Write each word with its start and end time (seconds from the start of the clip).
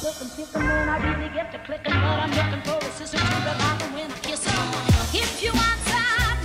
silk 0.00 0.16
and 0.22 0.64
when 0.64 0.88
I 0.88 0.96
really 0.96 1.28
get 1.34 1.52
to 1.52 1.58
clicking, 1.58 1.92
but 1.92 1.94
I'm 1.94 2.30
looking 2.30 2.62
for 2.62 2.78
a 2.78 2.90
sister 2.92 3.18
to 3.18 3.22
revive 3.22 3.82
and 3.82 3.94
win 3.94 4.10
a 4.10 4.14
kiss. 4.14 4.46
If 5.12 5.42
you 5.42 5.52
want 5.52 5.78
some 5.84 6.40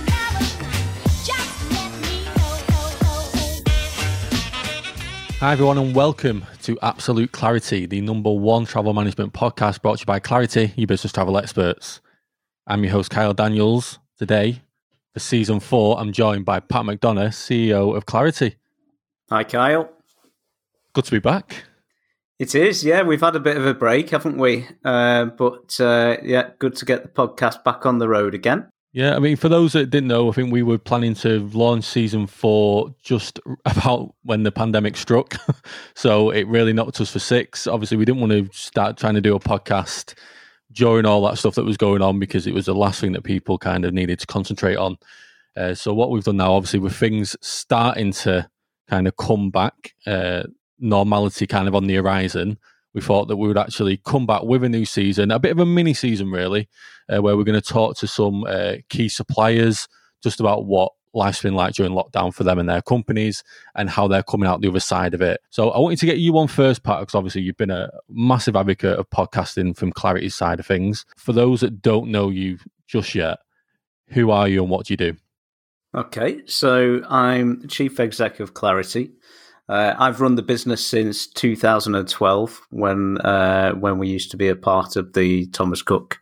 just 1.24 1.70
let 1.72 1.90
me 2.02 2.24
know. 2.26 2.58
Hi, 5.40 5.52
everyone, 5.52 5.78
and 5.78 5.94
welcome 5.94 6.44
to 6.64 6.78
Absolute 6.82 7.32
Clarity, 7.32 7.86
the 7.86 8.02
number 8.02 8.30
one 8.30 8.66
travel 8.66 8.92
management 8.92 9.32
podcast 9.32 9.80
brought 9.80 9.98
to 9.98 10.02
you 10.02 10.06
by 10.06 10.18
Clarity, 10.18 10.74
your 10.76 10.86
business 10.86 11.14
travel 11.14 11.38
experts. 11.38 12.02
I'm 12.66 12.84
your 12.84 12.92
host, 12.92 13.08
Kyle 13.10 13.32
Daniels. 13.32 13.98
Today, 14.18 14.60
for 15.14 15.20
season 15.20 15.60
four, 15.60 15.98
I'm 15.98 16.12
joined 16.12 16.44
by 16.44 16.60
Pat 16.60 16.84
McDonagh, 16.84 17.28
CEO 17.28 17.96
of 17.96 18.04
Clarity. 18.04 18.56
Hi, 19.30 19.44
Kyle. 19.44 19.88
Good 20.92 21.06
to 21.06 21.10
be 21.10 21.20
back. 21.20 21.65
It 22.38 22.54
is, 22.54 22.84
yeah. 22.84 23.02
We've 23.02 23.20
had 23.20 23.34
a 23.34 23.40
bit 23.40 23.56
of 23.56 23.64
a 23.64 23.72
break, 23.72 24.10
haven't 24.10 24.36
we? 24.36 24.66
Uh, 24.84 25.26
but 25.26 25.80
uh, 25.80 26.18
yeah, 26.22 26.50
good 26.58 26.76
to 26.76 26.84
get 26.84 27.02
the 27.02 27.08
podcast 27.08 27.64
back 27.64 27.86
on 27.86 27.98
the 27.98 28.08
road 28.08 28.34
again. 28.34 28.68
Yeah, 28.92 29.14
I 29.14 29.18
mean, 29.18 29.36
for 29.36 29.50
those 29.50 29.74
that 29.74 29.90
didn't 29.90 30.08
know, 30.08 30.30
I 30.30 30.32
think 30.32 30.50
we 30.50 30.62
were 30.62 30.78
planning 30.78 31.14
to 31.16 31.48
launch 31.50 31.84
season 31.84 32.26
four 32.26 32.94
just 33.02 33.40
about 33.64 34.14
when 34.22 34.42
the 34.42 34.52
pandemic 34.52 34.96
struck. 34.96 35.34
so 35.94 36.30
it 36.30 36.46
really 36.46 36.72
knocked 36.72 37.00
us 37.00 37.10
for 37.10 37.18
six. 37.18 37.66
Obviously, 37.66 37.96
we 37.96 38.04
didn't 38.04 38.20
want 38.20 38.32
to 38.32 38.48
start 38.52 38.96
trying 38.96 39.14
to 39.14 39.20
do 39.20 39.34
a 39.34 39.40
podcast 39.40 40.14
during 40.72 41.06
all 41.06 41.22
that 41.26 41.38
stuff 41.38 41.54
that 41.54 41.64
was 41.64 41.76
going 41.76 42.02
on 42.02 42.18
because 42.18 42.46
it 42.46 42.54
was 42.54 42.66
the 42.66 42.74
last 42.74 43.00
thing 43.00 43.12
that 43.12 43.22
people 43.22 43.58
kind 43.58 43.84
of 43.84 43.94
needed 43.94 44.18
to 44.18 44.26
concentrate 44.26 44.76
on. 44.76 44.96
Uh, 45.56 45.74
so 45.74 45.94
what 45.94 46.10
we've 46.10 46.24
done 46.24 46.36
now, 46.36 46.52
obviously, 46.52 46.80
with 46.80 46.94
things 46.94 47.34
starting 47.40 48.12
to 48.12 48.48
kind 48.88 49.08
of 49.08 49.16
come 49.16 49.50
back, 49.50 49.94
uh, 50.06 50.42
normality 50.78 51.46
kind 51.46 51.68
of 51.68 51.74
on 51.74 51.86
the 51.86 51.94
horizon, 51.94 52.58
we 52.94 53.00
thought 53.00 53.28
that 53.28 53.36
we 53.36 53.46
would 53.46 53.58
actually 53.58 53.98
come 53.98 54.26
back 54.26 54.42
with 54.42 54.64
a 54.64 54.68
new 54.68 54.84
season, 54.84 55.30
a 55.30 55.38
bit 55.38 55.52
of 55.52 55.58
a 55.58 55.66
mini 55.66 55.92
season, 55.92 56.30
really, 56.30 56.68
uh, 57.08 57.20
where 57.20 57.36
we're 57.36 57.44
going 57.44 57.60
to 57.60 57.66
talk 57.66 57.96
to 57.98 58.06
some 58.06 58.44
uh, 58.44 58.76
key 58.88 59.08
suppliers 59.08 59.86
just 60.22 60.40
about 60.40 60.64
what 60.64 60.92
life's 61.12 61.42
been 61.42 61.54
like 61.54 61.74
during 61.74 61.92
lockdown 61.92 62.32
for 62.32 62.44
them 62.44 62.58
and 62.58 62.68
their 62.68 62.82
companies 62.82 63.42
and 63.74 63.90
how 63.90 64.06
they're 64.06 64.22
coming 64.22 64.48
out 64.48 64.60
the 64.60 64.68
other 64.68 64.80
side 64.80 65.14
of 65.14 65.22
it. 65.22 65.40
So 65.50 65.70
I 65.70 65.78
wanted 65.78 65.98
to 66.00 66.06
get 66.06 66.18
you 66.18 66.36
on 66.38 66.48
first, 66.48 66.82
Pat, 66.84 67.00
because 67.00 67.14
obviously 67.14 67.42
you've 67.42 67.56
been 67.56 67.70
a 67.70 67.90
massive 68.08 68.56
advocate 68.56 68.98
of 68.98 69.08
podcasting 69.10 69.76
from 69.76 69.92
Clarity's 69.92 70.34
side 70.34 70.60
of 70.60 70.66
things. 70.66 71.04
For 71.16 71.32
those 71.32 71.60
that 71.60 71.82
don't 71.82 72.10
know 72.10 72.28
you 72.28 72.58
just 72.86 73.14
yet, 73.14 73.38
who 74.08 74.30
are 74.30 74.46
you 74.46 74.62
and 74.62 74.70
what 74.70 74.86
do 74.86 74.92
you 74.92 74.98
do? 74.98 75.16
Okay, 75.94 76.42
so 76.46 77.02
I'm 77.08 77.66
chief 77.68 77.98
exec 77.98 78.38
of 78.40 78.52
Clarity. 78.52 79.12
Uh, 79.68 79.94
I've 79.98 80.20
run 80.20 80.36
the 80.36 80.42
business 80.42 80.84
since 80.84 81.26
2012, 81.26 82.66
when 82.70 83.18
uh, 83.18 83.72
when 83.72 83.98
we 83.98 84.08
used 84.08 84.30
to 84.30 84.36
be 84.36 84.48
a 84.48 84.56
part 84.56 84.94
of 84.94 85.12
the 85.12 85.46
Thomas 85.46 85.82
Cook 85.82 86.20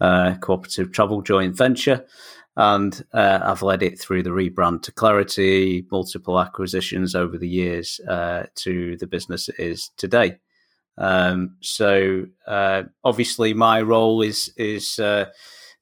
uh, 0.00 0.34
Cooperative 0.40 0.92
Travel 0.92 1.20
Joint 1.20 1.56
Venture, 1.56 2.06
and 2.56 3.04
uh, 3.12 3.40
I've 3.42 3.62
led 3.62 3.82
it 3.82 3.98
through 3.98 4.22
the 4.22 4.30
rebrand 4.30 4.82
to 4.82 4.92
Clarity, 4.92 5.86
multiple 5.90 6.40
acquisitions 6.40 7.16
over 7.16 7.36
the 7.36 7.48
years 7.48 8.00
uh, 8.08 8.44
to 8.56 8.96
the 8.98 9.08
business 9.08 9.48
it 9.48 9.58
is 9.58 9.90
today. 9.96 10.38
Um, 10.96 11.56
so 11.60 12.26
uh, 12.46 12.84
obviously, 13.02 13.54
my 13.54 13.82
role 13.82 14.22
is 14.22 14.52
is 14.56 15.00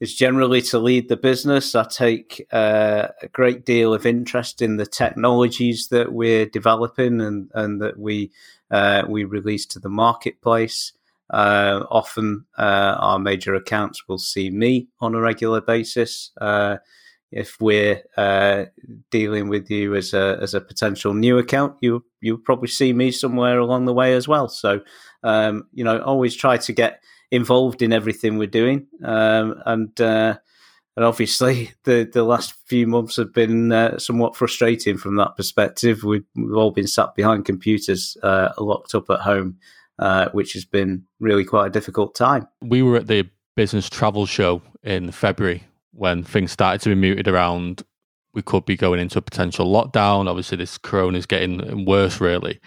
is 0.03 0.12
generally 0.17 0.61
to 0.61 0.81
lead 0.81 1.08
the 1.08 1.17
business. 1.17 1.77
I 1.77 1.84
take 1.84 2.45
uh, 2.50 3.06
a 3.22 3.28
great 3.28 3.64
deal 3.64 3.95
of 3.95 4.05
interest 4.05 4.61
in 4.61 4.77
the 4.77 4.84
technologies 4.84 5.91
that 5.91 6.12
we're 6.12 6.47
developing 6.47 7.20
and, 7.20 7.48
and 7.55 7.81
that 7.81 8.00
we 8.00 8.33
uh, 8.73 9.05
we 9.08 9.23
release 9.23 9.64
to 9.67 9.78
the 9.78 9.89
marketplace. 9.89 10.92
Uh, 11.30 11.84
often, 11.89 12.45
uh, 12.58 12.97
our 12.98 13.20
major 13.20 13.55
accounts 13.55 14.08
will 14.08 14.19
see 14.19 14.50
me 14.50 14.89
on 15.00 15.14
a 15.14 15.20
regular 15.20 15.61
basis. 15.61 16.33
Uh, 16.41 16.78
if 17.30 17.61
we're 17.61 18.03
uh, 18.17 18.64
dealing 19.13 19.48
with 19.48 19.70
you 19.70 19.95
as 19.95 20.13
a 20.14 20.36
as 20.42 20.52
a 20.52 20.61
potential 20.61 21.14
new 21.14 21.39
account, 21.39 21.77
you 21.80 22.05
you'll 22.20 22.39
probably 22.39 22.69
see 22.69 22.92
me 22.92 23.13
somewhere 23.13 23.61
along 23.61 23.84
the 23.84 23.95
way 23.95 24.14
as 24.14 24.27
well. 24.27 24.48
So, 24.48 24.80
um, 25.23 25.69
you 25.73 25.84
know, 25.84 26.02
always 26.02 26.34
try 26.34 26.57
to 26.57 26.73
get 26.73 27.05
involved 27.33 27.81
in 27.83 27.93
everything 27.93 28.37
we're 28.39 28.47
doing. 28.47 28.87
Um, 29.03 29.61
and 29.67 30.01
uh, 30.01 30.39
and 30.95 31.05
obviously, 31.05 31.73
the 31.85 32.09
the 32.13 32.23
last 32.23 32.55
few 32.67 32.87
months 32.87 33.17
have 33.17 33.33
been 33.33 33.73
uh, 33.73 33.98
somewhat 33.98 34.37
frustrating 34.37 34.97
from 34.97 35.17
that 35.17 35.37
perspective. 35.37 36.05
We've, 36.05 36.25
we've 36.37 36.55
all 36.55 36.70
been 36.70 36.87
sat 36.87 37.17
behind 37.17 37.47
computers, 37.47 38.17
uh, 38.23 38.51
locked 38.59 38.95
up 38.95 39.11
at 39.11 39.20
home, 39.20 39.59
uh, 39.98 40.29
which 40.31 40.53
has 40.53 40.65
been 40.65 41.05
really 41.19 41.45
quite 41.45 41.67
a 41.67 41.70
difficult 41.70 42.15
time. 42.15 42.47
We 42.61 42.83
were 42.83 42.97
at 42.97 43.09
the 43.09 43.29
business 43.57 43.91
travel 43.91 44.27
show 44.27 44.63
in 44.83 45.11
February 45.11 45.64
when 45.93 46.23
things 46.23 46.53
started 46.53 46.81
to 46.83 46.91
be 46.91 46.95
muted 46.95 47.27
around. 47.27 47.83
We 48.35 48.41
could 48.41 48.64
be 48.64 48.79
going 48.79 48.99
into 48.99 49.19
a 49.19 49.23
potential 49.23 49.67
lockdown. 49.67 50.27
Obviously, 50.29 50.57
this 50.57 50.79
corona 50.79 51.19
is 51.19 51.27
getting 51.27 51.85
worse. 51.87 52.20
Really, 52.20 52.61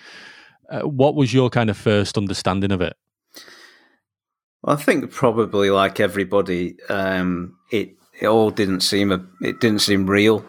uh, 0.69 0.81
what 0.81 1.15
was 1.15 1.33
your 1.33 1.51
kind 1.51 1.69
of 1.69 1.77
first 1.77 2.17
understanding 2.17 2.71
of 2.71 2.81
it? 2.81 2.95
I 4.65 4.75
think 4.75 5.11
probably 5.11 5.69
like 5.69 5.99
everybody, 5.99 6.77
um, 6.89 7.57
it 7.71 7.95
it 8.19 8.27
all 8.27 8.49
didn't 8.49 8.81
seem 8.81 9.11
a, 9.11 9.23
it 9.41 9.59
didn't 9.59 9.81
seem 9.81 10.09
real, 10.09 10.43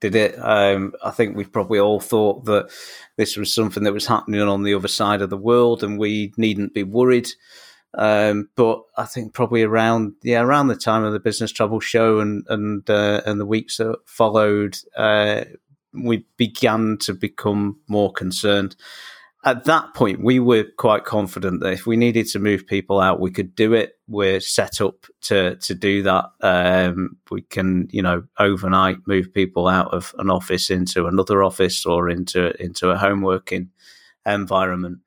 did 0.00 0.16
it? 0.16 0.34
Um, 0.38 0.94
I 1.04 1.10
think 1.10 1.36
we 1.36 1.44
probably 1.44 1.78
all 1.78 2.00
thought 2.00 2.44
that 2.46 2.70
this 3.16 3.36
was 3.36 3.54
something 3.54 3.84
that 3.84 3.92
was 3.92 4.06
happening 4.06 4.40
on 4.40 4.64
the 4.64 4.74
other 4.74 4.88
side 4.88 5.22
of 5.22 5.30
the 5.30 5.36
world, 5.36 5.84
and 5.84 5.98
we 5.98 6.32
needn't 6.36 6.74
be 6.74 6.82
worried. 6.82 7.28
Um, 7.94 8.48
but 8.56 8.82
I 8.96 9.04
think 9.04 9.34
probably 9.34 9.62
around 9.62 10.14
yeah 10.22 10.40
around 10.40 10.68
the 10.68 10.76
time 10.76 11.04
of 11.04 11.12
the 11.12 11.20
business 11.20 11.52
travel 11.52 11.78
show 11.78 12.18
and 12.18 12.44
and 12.48 12.88
uh, 12.90 13.20
and 13.26 13.38
the 13.38 13.46
weeks 13.46 13.76
that 13.76 13.96
followed, 14.06 14.76
uh, 14.96 15.44
we 15.92 16.24
began 16.36 16.96
to 17.02 17.14
become 17.14 17.78
more 17.86 18.12
concerned 18.12 18.74
at 19.44 19.64
that 19.64 19.94
point, 19.94 20.22
we 20.22 20.38
were 20.38 20.64
quite 20.76 21.04
confident 21.04 21.60
that 21.60 21.72
if 21.72 21.84
we 21.84 21.96
needed 21.96 22.28
to 22.28 22.38
move 22.38 22.66
people 22.66 23.00
out, 23.00 23.18
we 23.18 23.32
could 23.32 23.56
do 23.56 23.72
it. 23.72 23.98
We're 24.06 24.40
set 24.40 24.80
up 24.80 25.06
to 25.22 25.56
to 25.56 25.74
do 25.74 26.04
that. 26.04 26.26
Um, 26.40 27.16
we 27.30 27.42
can, 27.42 27.88
you 27.90 28.02
know, 28.02 28.22
overnight 28.38 28.98
move 29.06 29.34
people 29.34 29.66
out 29.66 29.92
of 29.92 30.14
an 30.18 30.30
office 30.30 30.70
into 30.70 31.06
another 31.06 31.42
office 31.42 31.84
or 31.84 32.08
into 32.08 32.52
into 32.62 32.90
a 32.90 32.98
home 32.98 33.20
working 33.22 33.70
environment. 34.24 34.98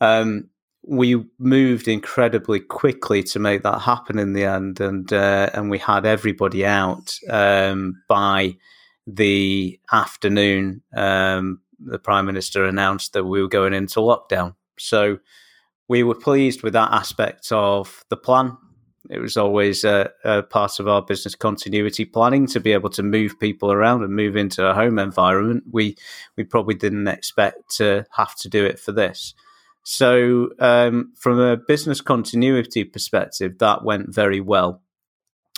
Um, 0.00 0.50
we 0.84 1.24
moved 1.38 1.88
incredibly 1.88 2.60
quickly 2.60 3.22
to 3.24 3.38
make 3.40 3.64
that 3.64 3.80
happen 3.80 4.20
in 4.20 4.34
the 4.34 4.44
end, 4.44 4.80
and 4.80 5.12
uh, 5.12 5.50
and 5.52 5.68
we 5.68 5.78
had 5.78 6.06
everybody 6.06 6.64
out 6.64 7.18
um, 7.28 8.00
by 8.08 8.56
the 9.08 9.80
afternoon 9.92 10.82
um, 10.94 11.60
the 11.84 11.98
Prime 11.98 12.26
Minister 12.26 12.64
announced 12.64 13.12
that 13.12 13.24
we 13.24 13.42
were 13.42 13.48
going 13.48 13.74
into 13.74 14.00
lockdown. 14.00 14.54
So 14.78 15.18
we 15.88 16.02
were 16.02 16.14
pleased 16.14 16.62
with 16.62 16.72
that 16.74 16.92
aspect 16.92 17.48
of 17.50 18.04
the 18.10 18.16
plan. 18.16 18.56
It 19.08 19.18
was 19.18 19.36
always 19.36 19.82
a, 19.82 20.10
a, 20.24 20.42
part 20.42 20.78
of 20.78 20.86
our 20.86 21.02
business 21.02 21.34
continuity 21.34 22.04
planning 22.04 22.46
to 22.48 22.60
be 22.60 22.72
able 22.72 22.90
to 22.90 23.02
move 23.02 23.40
people 23.40 23.72
around 23.72 24.02
and 24.02 24.14
move 24.14 24.36
into 24.36 24.64
a 24.64 24.74
home 24.74 24.98
environment. 24.98 25.64
We 25.70 25.96
we 26.36 26.44
probably 26.44 26.74
didn't 26.74 27.08
expect 27.08 27.76
to 27.78 28.04
have 28.12 28.36
to 28.36 28.48
do 28.48 28.64
it 28.64 28.78
for 28.78 28.92
this. 28.92 29.34
So, 29.82 30.50
um, 30.58 31.12
from 31.16 31.40
a 31.40 31.56
business 31.56 32.00
continuity 32.00 32.84
perspective, 32.84 33.58
that 33.58 33.82
went 33.82 34.14
very 34.14 34.40
well. 34.40 34.82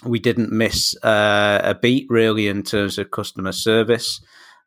We 0.04 0.20
didn't 0.20 0.52
miss 0.52 0.96
uh, 1.04 1.60
a 1.62 1.74
beat 1.74 2.06
really 2.08 2.48
in 2.48 2.62
terms 2.62 2.98
of 2.98 3.10
customer 3.10 3.52
service. 3.52 4.20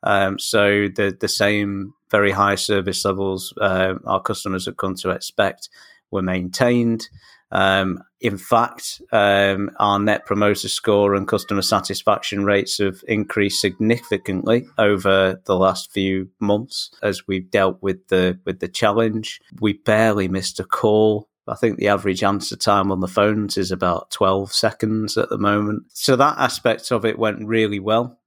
Um, 0.06 0.40
so 0.40 0.88
the 0.88 1.18
the 1.20 1.28
same 1.28 1.94
very 2.12 2.32
high 2.32 2.56
service 2.56 3.04
levels 3.04 3.54
uh, 3.60 3.96
our 4.06 4.22
customers 4.22 4.66
have 4.66 4.78
come 4.78 4.96
to 4.96 5.10
expect 5.10 5.70
were 6.12 6.22
maintained. 6.22 7.10
Um, 7.52 8.04
in 8.22 8.38
fact, 8.38 9.02
um, 9.12 9.72
our 9.78 10.00
net 10.00 10.26
promoter 10.26 10.68
score 10.68 11.16
and 11.16 11.28
customer 11.28 11.62
satisfaction 11.62 12.44
rates 12.44 12.80
have 12.80 13.04
increased 13.08 13.62
significantly 13.62 14.68
over 14.78 15.42
the 15.46 15.56
last 15.56 15.92
few 15.92 16.30
months 16.40 16.92
as 17.04 17.28
we've 17.28 17.50
dealt 17.52 17.82
with 17.82 18.08
the 18.08 18.40
with 18.46 18.60
the 18.60 18.68
challenge. 18.68 19.42
We 19.60 19.74
barely 19.74 20.28
missed 20.28 20.60
a 20.60 20.64
call. 20.64 21.28
I 21.48 21.56
think 21.56 21.78
the 21.78 21.90
average 21.90 22.24
answer 22.24 22.56
time 22.56 22.92
on 22.92 23.02
the 23.02 23.08
phones 23.08 23.56
is 23.58 23.72
about 23.72 24.10
12 24.10 24.52
seconds 24.52 25.16
at 25.16 25.30
the 25.30 25.38
moment. 25.38 25.84
So 25.94 26.16
that 26.16 26.40
aspect 26.40 26.92
of 26.92 27.06
it 27.06 27.20
went 27.20 27.48
really 27.48 27.80
well 27.80 28.20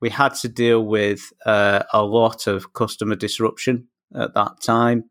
we 0.00 0.10
had 0.10 0.34
to 0.34 0.48
deal 0.48 0.84
with 0.84 1.20
uh, 1.46 1.82
a 1.92 2.02
lot 2.02 2.46
of 2.46 2.72
customer 2.72 3.16
disruption 3.16 3.88
at 4.14 4.34
that 4.34 4.60
time. 4.62 5.04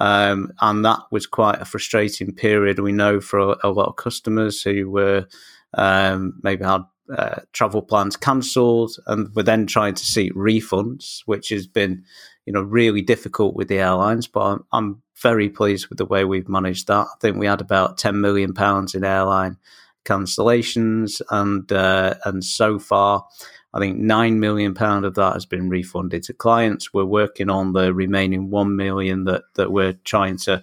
Um, 0.00 0.52
and 0.60 0.84
that 0.84 1.00
was 1.10 1.26
quite 1.26 1.60
a 1.60 1.64
frustrating 1.64 2.32
period. 2.34 2.78
We 2.78 2.92
know 2.92 3.20
for 3.20 3.38
a, 3.38 3.56
a 3.64 3.70
lot 3.70 3.88
of 3.88 3.96
customers 3.96 4.62
who 4.62 4.90
were 4.90 5.26
um, 5.74 6.40
maybe 6.42 6.64
had 6.64 6.82
uh, 7.16 7.40
travel 7.52 7.82
plans 7.82 8.16
cancelled 8.16 8.92
and 9.06 9.34
were 9.34 9.42
then 9.42 9.66
trying 9.66 9.94
to 9.94 10.06
seek 10.06 10.32
refunds, 10.34 11.22
which 11.26 11.48
has 11.48 11.66
been, 11.66 12.04
you 12.46 12.52
know, 12.52 12.62
really 12.62 13.02
difficult 13.02 13.56
with 13.56 13.68
the 13.68 13.80
airlines. 13.80 14.28
But 14.28 14.40
I'm, 14.40 14.64
I'm 14.72 15.02
very 15.20 15.48
pleased 15.48 15.88
with 15.88 15.98
the 15.98 16.06
way 16.06 16.24
we've 16.24 16.48
managed 16.48 16.86
that. 16.86 17.06
I 17.06 17.14
think 17.20 17.36
we 17.36 17.46
had 17.46 17.60
about 17.60 17.98
ten 17.98 18.20
million 18.20 18.54
pounds 18.54 18.94
in 18.94 19.04
airline 19.04 19.56
cancellations, 20.04 21.20
and 21.30 21.72
uh, 21.72 22.14
and 22.24 22.44
so 22.44 22.78
far, 22.78 23.26
I 23.74 23.78
think 23.78 23.98
nine 23.98 24.40
million 24.40 24.74
pound 24.74 25.04
of 25.04 25.14
that 25.14 25.34
has 25.34 25.46
been 25.46 25.68
refunded 25.68 26.22
to 26.24 26.32
clients. 26.32 26.92
We're 26.92 27.04
working 27.04 27.50
on 27.50 27.72
the 27.72 27.92
remaining 27.92 28.50
one 28.50 28.76
million 28.76 29.24
that 29.24 29.42
that 29.54 29.72
we're 29.72 29.94
trying 30.04 30.38
to 30.38 30.62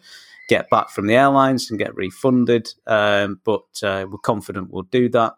get 0.50 0.70
back 0.70 0.90
from 0.90 1.08
the 1.08 1.16
airlines 1.16 1.70
and 1.70 1.80
get 1.80 1.96
refunded. 1.96 2.68
Um, 2.88 3.42
but 3.44 3.64
uh, 3.84 4.08
we're 4.10 4.18
confident 4.20 4.72
we'll 4.72 4.84
do 4.84 5.10
that, 5.10 5.34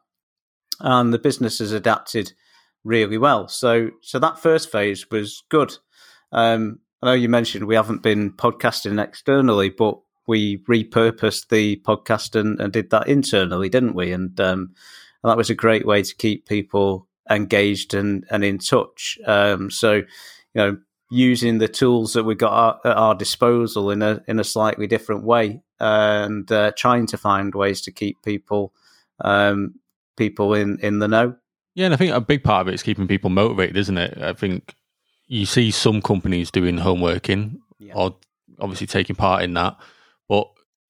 and 0.79 1.13
the 1.13 1.19
business 1.19 1.59
has 1.59 1.71
adapted 1.71 2.33
really 2.83 3.17
well. 3.17 3.47
So 3.47 3.91
so 4.01 4.19
that 4.19 4.39
first 4.39 4.71
phase 4.71 5.09
was 5.11 5.43
good. 5.49 5.77
Um, 6.31 6.79
I 7.01 7.07
know 7.07 7.13
you 7.13 7.29
mentioned 7.29 7.65
we 7.65 7.75
haven't 7.75 8.01
been 8.01 8.31
podcasting 8.31 9.01
externally, 9.01 9.69
but 9.69 9.99
we 10.27 10.57
repurposed 10.69 11.49
the 11.49 11.77
podcast 11.77 12.39
and, 12.39 12.59
and 12.59 12.73
did 12.73 12.89
that 12.89 13.07
internally, 13.07 13.69
didn't 13.69 13.95
we? 13.95 14.11
And, 14.11 14.39
um, 14.39 14.73
and, 15.23 15.31
that 15.31 15.37
was 15.37 15.49
a 15.49 15.55
great 15.55 15.85
way 15.85 16.03
to 16.03 16.15
keep 16.15 16.47
people 16.47 17.06
engaged 17.29 17.93
and, 17.93 18.25
and 18.29 18.43
in 18.43 18.59
touch. 18.59 19.17
Um, 19.25 19.69
so, 19.71 19.93
you 19.93 20.05
know, 20.55 20.77
using 21.09 21.57
the 21.57 21.67
tools 21.67 22.13
that 22.13 22.23
we've 22.23 22.37
got 22.37 22.85
at 22.85 22.97
our 22.97 23.15
disposal 23.15 23.91
in 23.91 24.01
a 24.01 24.21
in 24.27 24.39
a 24.39 24.43
slightly 24.43 24.87
different 24.87 25.23
way, 25.23 25.61
and 25.79 26.51
uh, 26.51 26.71
trying 26.77 27.07
to 27.07 27.17
find 27.17 27.55
ways 27.55 27.81
to 27.81 27.91
keep 27.91 28.21
people 28.23 28.73
um, 29.21 29.75
people 30.15 30.53
in 30.53 30.79
in 30.79 30.99
the 30.99 31.07
know. 31.07 31.35
Yeah, 31.75 31.85
and 31.85 31.93
I 31.93 31.97
think 31.97 32.13
a 32.13 32.19
big 32.19 32.43
part 32.43 32.61
of 32.61 32.67
it 32.69 32.73
is 32.73 32.83
keeping 32.83 33.07
people 33.07 33.29
motivated, 33.29 33.77
isn't 33.77 33.97
it? 33.97 34.17
I 34.19 34.33
think 34.33 34.73
you 35.27 35.45
see 35.45 35.71
some 35.71 36.01
companies 36.01 36.49
doing 36.49 36.77
homeworking 36.77 37.57
yeah. 37.77 37.93
or 37.93 38.15
obviously 38.59 38.87
taking 38.87 39.15
part 39.15 39.43
in 39.43 39.53
that, 39.53 39.77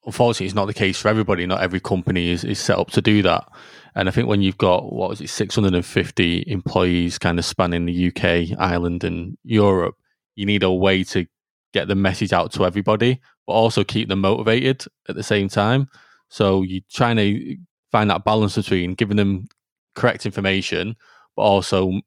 unfortunately, 0.05 0.47
it's 0.47 0.55
not 0.55 0.65
the 0.65 0.73
case 0.73 0.99
for 0.99 1.07
everybody. 1.07 1.45
Not 1.45 1.61
every 1.61 1.79
company 1.79 2.29
is, 2.29 2.44
is 2.44 2.59
set 2.59 2.77
up 2.77 2.91
to 2.91 3.01
do 3.01 3.21
that. 3.23 3.47
And 3.95 4.07
I 4.07 4.11
think 4.11 4.27
when 4.27 4.41
you've 4.41 4.57
got 4.57 4.94
what 4.94 5.09
was 5.09 5.21
it, 5.21 5.29
650 5.29 6.44
employees 6.47 7.17
kind 7.17 7.39
of 7.39 7.45
spanning 7.45 7.85
the 7.85 8.07
UK, 8.07 8.57
Ireland, 8.59 9.03
and 9.03 9.38
Europe, 9.44 9.95
you 10.35 10.45
need 10.45 10.63
a 10.63 10.71
way 10.71 11.03
to 11.05 11.25
get 11.73 11.88
the 11.88 11.95
message 11.95 12.31
out 12.31 12.51
to 12.53 12.65
everybody, 12.65 13.19
but 13.45 13.53
also 13.53 13.83
keep 13.83 14.07
them 14.07 14.21
motivated 14.21 14.85
at 15.09 15.15
the 15.15 15.23
same 15.23 15.49
time. 15.49 15.88
So 16.29 16.61
you're 16.61 16.81
trying 16.91 17.17
to 17.17 17.57
find 17.91 18.09
that 18.09 18.23
balance 18.23 18.55
between 18.55 18.94
giving 18.94 19.17
them 19.17 19.47
correct 19.95 20.25
information, 20.25 20.95
but 21.35 21.44
also 21.44 22.01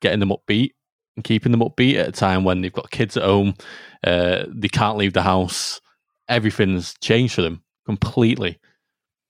getting 0.00 0.20
them 0.20 0.30
upbeat 0.30 0.70
and 1.16 1.24
keeping 1.24 1.52
them 1.52 1.60
upbeat 1.60 1.96
at 1.96 2.08
a 2.08 2.12
time 2.12 2.44
when 2.44 2.60
they've 2.60 2.72
got 2.72 2.90
kids 2.90 3.16
at 3.16 3.22
home, 3.22 3.54
uh, 4.04 4.44
they 4.48 4.68
can't 4.68 4.98
leave 4.98 5.12
the 5.12 5.22
house. 5.22 5.80
Everything's 6.30 6.94
changed 7.02 7.34
for 7.34 7.42
them 7.42 7.62
completely. 7.84 8.58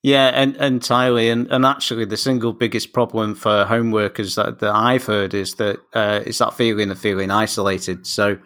Yeah, 0.02 0.28
and 0.28 0.56
entirely. 0.56 1.28
And 1.28 1.46
and 1.50 1.66
actually, 1.66 2.04
the 2.04 2.16
single 2.16 2.52
biggest 2.52 2.92
problem 2.92 3.34
for 3.34 3.64
home 3.64 3.90
workers 3.90 4.36
that, 4.36 4.60
that 4.60 4.74
I've 4.74 5.04
heard 5.04 5.34
is 5.34 5.56
that 5.56 5.78
uh, 5.92 6.20
it's 6.24 6.38
that 6.38 6.54
feeling 6.54 6.90
of 6.90 6.98
feeling 6.98 7.30
isolated. 7.30 8.06
So 8.06 8.38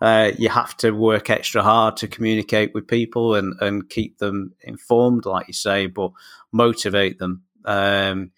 uh, 0.00 0.32
you 0.38 0.48
have 0.48 0.76
to 0.78 0.92
work 0.92 1.30
extra 1.30 1.62
hard 1.62 1.96
to 1.98 2.08
communicate 2.08 2.72
with 2.74 2.86
people 2.86 3.34
and, 3.34 3.54
and 3.60 3.88
keep 3.88 4.18
them 4.18 4.52
informed, 4.62 5.24
like 5.26 5.48
you 5.48 5.54
say, 5.54 5.86
but 5.86 6.10
motivate 6.52 7.18
them. 7.18 7.42
Um, 7.64 8.30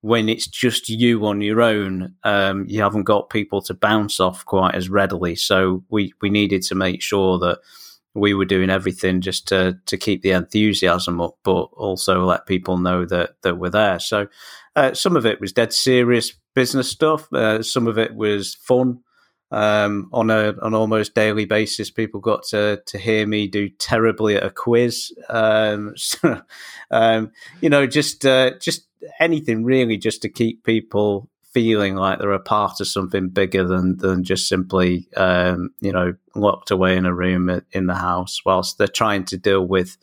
when 0.00 0.28
it's 0.28 0.46
just 0.46 0.90
you 0.90 1.24
on 1.24 1.40
your 1.40 1.62
own, 1.62 2.14
um, 2.24 2.66
you 2.68 2.82
haven't 2.82 3.04
got 3.04 3.30
people 3.30 3.62
to 3.62 3.72
bounce 3.72 4.20
off 4.20 4.44
quite 4.44 4.74
as 4.74 4.90
readily. 4.90 5.34
So 5.34 5.82
we, 5.88 6.12
we 6.20 6.28
needed 6.28 6.60
to 6.64 6.74
make 6.74 7.00
sure 7.00 7.38
that 7.38 7.60
we 8.14 8.32
were 8.32 8.44
doing 8.44 8.70
everything 8.70 9.20
just 9.20 9.48
to 9.48 9.78
to 9.86 9.96
keep 9.96 10.22
the 10.22 10.30
enthusiasm 10.30 11.20
up, 11.20 11.36
but 11.42 11.64
also 11.72 12.24
let 12.24 12.46
people 12.46 12.78
know 12.78 13.04
that 13.04 13.36
that 13.42 13.58
we're 13.58 13.70
there. 13.70 13.98
So 13.98 14.28
uh, 14.76 14.94
some 14.94 15.16
of 15.16 15.26
it 15.26 15.40
was 15.40 15.52
dead 15.52 15.72
serious 15.72 16.32
business 16.54 16.88
stuff. 16.88 17.32
Uh, 17.32 17.62
some 17.62 17.86
of 17.86 17.98
it 17.98 18.14
was 18.14 18.54
fun. 18.54 19.00
Um, 19.50 20.08
on 20.12 20.30
a 20.30 20.54
an 20.62 20.74
almost 20.74 21.14
daily 21.14 21.44
basis, 21.44 21.90
people 21.90 22.20
got 22.20 22.44
to 22.44 22.82
to 22.86 22.98
hear 22.98 23.26
me 23.26 23.46
do 23.46 23.68
terribly 23.68 24.36
at 24.36 24.44
a 24.44 24.50
quiz. 24.50 25.12
Um, 25.28 25.92
so, 25.96 26.40
um, 26.90 27.32
you 27.60 27.68
know, 27.68 27.86
just 27.86 28.24
uh, 28.24 28.52
just 28.58 28.86
anything 29.20 29.64
really 29.64 29.96
just 29.96 30.22
to 30.22 30.28
keep 30.28 30.64
people 30.64 31.28
feeling 31.54 31.94
like 31.94 32.18
they're 32.18 32.32
a 32.32 32.40
part 32.40 32.80
of 32.80 32.88
something 32.88 33.28
bigger 33.28 33.64
than 33.64 33.96
than 33.96 34.24
just 34.24 34.48
simply 34.48 35.08
um, 35.16 35.70
you 35.80 35.92
know 35.92 36.12
locked 36.34 36.70
away 36.70 36.96
in 36.96 37.06
a 37.06 37.14
room 37.14 37.62
in 37.72 37.86
the 37.86 37.94
house 37.94 38.40
whilst 38.44 38.76
they're 38.76 38.88
trying 38.88 39.24
to 39.24 39.38
deal 39.38 39.66
with 39.66 39.96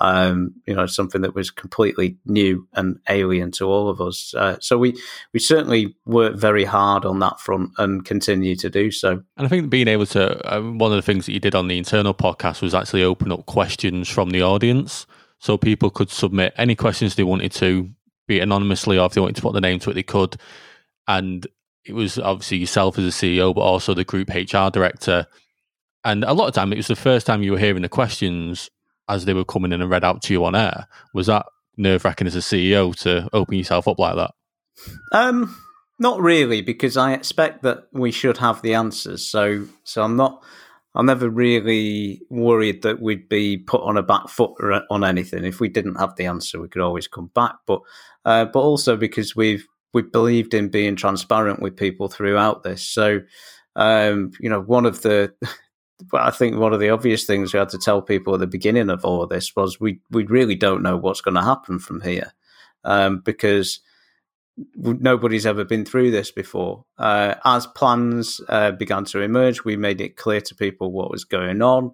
um, 0.00 0.54
you 0.66 0.74
know 0.74 0.86
something 0.86 1.20
that 1.22 1.34
was 1.34 1.50
completely 1.50 2.16
new 2.24 2.66
and 2.72 2.98
alien 3.10 3.50
to 3.52 3.66
all 3.66 3.88
of 3.88 4.00
us. 4.00 4.34
Uh, 4.34 4.56
so 4.60 4.78
we 4.78 4.96
we 5.32 5.40
certainly 5.40 5.94
worked 6.06 6.38
very 6.38 6.64
hard 6.64 7.04
on 7.04 7.18
that 7.18 7.40
front 7.40 7.72
and 7.78 8.04
continue 8.04 8.56
to 8.56 8.70
do 8.70 8.90
so. 8.90 9.22
And 9.36 9.46
I 9.46 9.48
think 9.48 9.70
being 9.70 9.88
able 9.88 10.06
to 10.06 10.54
uh, 10.54 10.60
one 10.60 10.92
of 10.92 10.96
the 10.96 11.02
things 11.02 11.26
that 11.26 11.32
you 11.32 11.40
did 11.40 11.54
on 11.54 11.68
the 11.68 11.78
internal 11.78 12.14
podcast 12.14 12.62
was 12.62 12.74
actually 12.74 13.02
open 13.02 13.32
up 13.32 13.46
questions 13.46 14.08
from 14.08 14.30
the 14.30 14.42
audience, 14.42 15.06
so 15.38 15.58
people 15.58 15.90
could 15.90 16.10
submit 16.10 16.54
any 16.56 16.74
questions 16.74 17.14
they 17.14 17.24
wanted 17.24 17.52
to 17.52 17.90
be 18.26 18.40
anonymously 18.40 18.98
or 18.98 19.06
if 19.06 19.12
they 19.12 19.20
wanted 19.20 19.36
to 19.36 19.42
put 19.42 19.52
the 19.52 19.60
name 19.60 19.78
to 19.80 19.90
it, 19.90 19.94
they 19.94 20.02
could. 20.02 20.36
And 21.08 21.46
it 21.84 21.94
was 21.94 22.18
obviously 22.18 22.58
yourself 22.58 22.98
as 22.98 23.04
a 23.04 23.08
CEO, 23.08 23.54
but 23.54 23.62
also 23.62 23.94
the 23.94 24.04
group 24.04 24.28
HR 24.28 24.70
director. 24.70 25.26
And 26.04 26.24
a 26.24 26.32
lot 26.32 26.48
of 26.48 26.54
time, 26.54 26.72
it 26.72 26.76
was 26.76 26.86
the 26.86 26.96
first 26.96 27.26
time 27.26 27.42
you 27.42 27.52
were 27.52 27.58
hearing 27.58 27.82
the 27.82 27.88
questions 27.88 28.70
as 29.08 29.24
they 29.24 29.34
were 29.34 29.44
coming 29.44 29.72
in 29.72 29.80
and 29.80 29.90
read 29.90 30.04
out 30.04 30.22
to 30.22 30.32
you 30.32 30.44
on 30.44 30.54
air. 30.54 30.86
Was 31.14 31.26
that 31.26 31.46
nerve 31.76 32.04
wracking 32.04 32.26
as 32.26 32.36
a 32.36 32.40
CEO 32.40 32.94
to 33.02 33.28
open 33.32 33.56
yourself 33.56 33.88
up 33.88 33.98
like 33.98 34.16
that? 34.16 34.32
Um, 35.12 35.56
not 35.98 36.20
really, 36.20 36.62
because 36.62 36.96
I 36.96 37.12
expect 37.12 37.62
that 37.62 37.86
we 37.92 38.10
should 38.10 38.38
have 38.38 38.62
the 38.62 38.74
answers. 38.74 39.24
So, 39.26 39.66
so 39.84 40.02
I'm 40.02 40.16
not. 40.16 40.42
I'm 40.94 41.06
never 41.06 41.30
really 41.30 42.20
worried 42.28 42.82
that 42.82 43.00
we'd 43.00 43.26
be 43.26 43.56
put 43.56 43.80
on 43.80 43.96
a 43.96 44.02
back 44.02 44.28
foot 44.28 44.52
on 44.90 45.04
anything. 45.04 45.42
If 45.44 45.58
we 45.58 45.70
didn't 45.70 45.94
have 45.94 46.16
the 46.16 46.26
answer, 46.26 46.60
we 46.60 46.68
could 46.68 46.82
always 46.82 47.08
come 47.08 47.30
back. 47.34 47.54
But, 47.66 47.80
uh, 48.26 48.44
but 48.44 48.60
also 48.60 48.98
because 48.98 49.34
we've 49.34 49.66
we 49.92 50.02
believed 50.02 50.54
in 50.54 50.68
being 50.68 50.96
transparent 50.96 51.60
with 51.60 51.76
people 51.76 52.08
throughout 52.08 52.62
this. 52.62 52.82
So, 52.82 53.20
um, 53.76 54.32
you 54.40 54.48
know, 54.48 54.60
one 54.60 54.86
of 54.86 55.02
the 55.02 55.34
well, 56.12 56.26
I 56.26 56.30
think 56.30 56.56
one 56.56 56.72
of 56.72 56.80
the 56.80 56.90
obvious 56.90 57.24
things 57.24 57.52
we 57.52 57.58
had 57.58 57.68
to 57.70 57.78
tell 57.78 58.02
people 58.02 58.34
at 58.34 58.40
the 58.40 58.46
beginning 58.46 58.90
of 58.90 59.04
all 59.04 59.22
of 59.22 59.30
this 59.30 59.54
was 59.54 59.80
we 59.80 60.00
we 60.10 60.24
really 60.24 60.56
don't 60.56 60.82
know 60.82 60.96
what's 60.96 61.20
going 61.20 61.34
to 61.34 61.42
happen 61.42 61.78
from 61.78 62.00
here 62.00 62.32
um, 62.84 63.20
because 63.20 63.80
nobody's 64.76 65.46
ever 65.46 65.64
been 65.64 65.84
through 65.84 66.10
this 66.10 66.30
before. 66.30 66.84
Uh, 66.98 67.34
as 67.44 67.66
plans 67.68 68.40
uh, 68.48 68.72
began 68.72 69.04
to 69.06 69.20
emerge, 69.20 69.64
we 69.64 69.76
made 69.76 70.00
it 70.00 70.16
clear 70.16 70.40
to 70.40 70.54
people 70.54 70.92
what 70.92 71.10
was 71.10 71.24
going 71.24 71.62
on. 71.62 71.92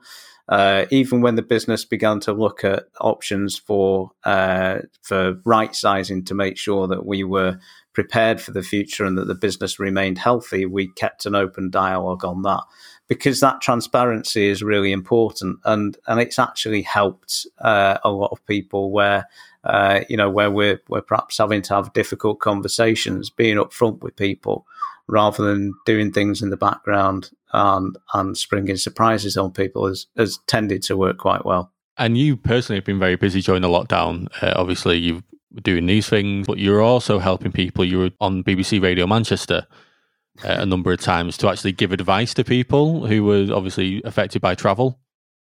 Uh, 0.48 0.86
even 0.90 1.20
when 1.20 1.34
the 1.34 1.42
business 1.42 1.84
began 1.84 2.18
to 2.20 2.32
look 2.32 2.64
at 2.64 2.84
options 3.00 3.58
for 3.58 4.10
uh, 4.24 4.78
for 5.02 5.34
right 5.44 5.74
sizing 5.74 6.24
to 6.24 6.34
make 6.34 6.56
sure 6.56 6.86
that 6.88 7.04
we 7.04 7.22
were 7.22 7.58
prepared 7.98 8.40
for 8.40 8.52
the 8.52 8.62
future 8.62 9.04
and 9.04 9.18
that 9.18 9.26
the 9.26 9.34
business 9.34 9.80
remained 9.80 10.18
healthy, 10.18 10.64
we 10.64 10.86
kept 10.86 11.26
an 11.26 11.34
open 11.34 11.68
dialogue 11.68 12.24
on 12.24 12.42
that 12.42 12.62
because 13.08 13.40
that 13.40 13.60
transparency 13.60 14.46
is 14.46 14.62
really 14.62 14.92
important 14.92 15.58
and 15.64 15.96
and 16.06 16.20
it's 16.20 16.38
actually 16.38 16.82
helped 16.82 17.44
uh, 17.58 17.98
a 18.04 18.10
lot 18.12 18.30
of 18.30 18.46
people 18.46 18.92
where 18.92 19.26
uh, 19.64 19.98
you 20.08 20.16
know 20.16 20.30
where 20.30 20.48
we're 20.48 20.80
we're 20.88 21.00
perhaps 21.00 21.38
having 21.38 21.60
to 21.60 21.74
have 21.74 21.92
difficult 21.92 22.38
conversations, 22.38 23.30
being 23.30 23.56
upfront 23.56 24.00
with 24.00 24.14
people 24.14 24.64
rather 25.08 25.42
than 25.42 25.74
doing 25.84 26.12
things 26.12 26.40
in 26.40 26.50
the 26.50 26.56
background 26.56 27.30
and 27.52 27.98
and 28.14 28.38
springing 28.38 28.76
surprises 28.76 29.36
on 29.36 29.50
people 29.50 29.88
has, 29.88 30.06
has 30.16 30.38
tended 30.46 30.84
to 30.84 30.96
work 30.96 31.18
quite 31.18 31.44
well. 31.44 31.72
And 31.96 32.16
you 32.16 32.36
personally 32.36 32.76
have 32.76 32.84
been 32.84 33.00
very 33.00 33.16
busy 33.16 33.42
during 33.42 33.62
the 33.62 33.68
lockdown. 33.68 34.28
Uh, 34.40 34.52
obviously, 34.54 34.98
you 34.98 35.14
were 35.16 35.22
doing 35.62 35.86
these 35.86 36.08
things, 36.08 36.46
but 36.46 36.58
you're 36.58 36.82
also 36.82 37.18
helping 37.18 37.52
people. 37.52 37.84
You 37.84 37.98
were 37.98 38.10
on 38.20 38.44
BBC 38.44 38.82
Radio 38.82 39.06
Manchester 39.06 39.66
uh, 40.44 40.56
a 40.60 40.66
number 40.66 40.92
of 40.92 41.00
times 41.00 41.36
to 41.38 41.48
actually 41.48 41.72
give 41.72 41.92
advice 41.92 42.34
to 42.34 42.44
people 42.44 43.06
who 43.06 43.24
were 43.24 43.48
obviously 43.52 44.02
affected 44.04 44.40
by 44.40 44.54
travel. 44.54 44.98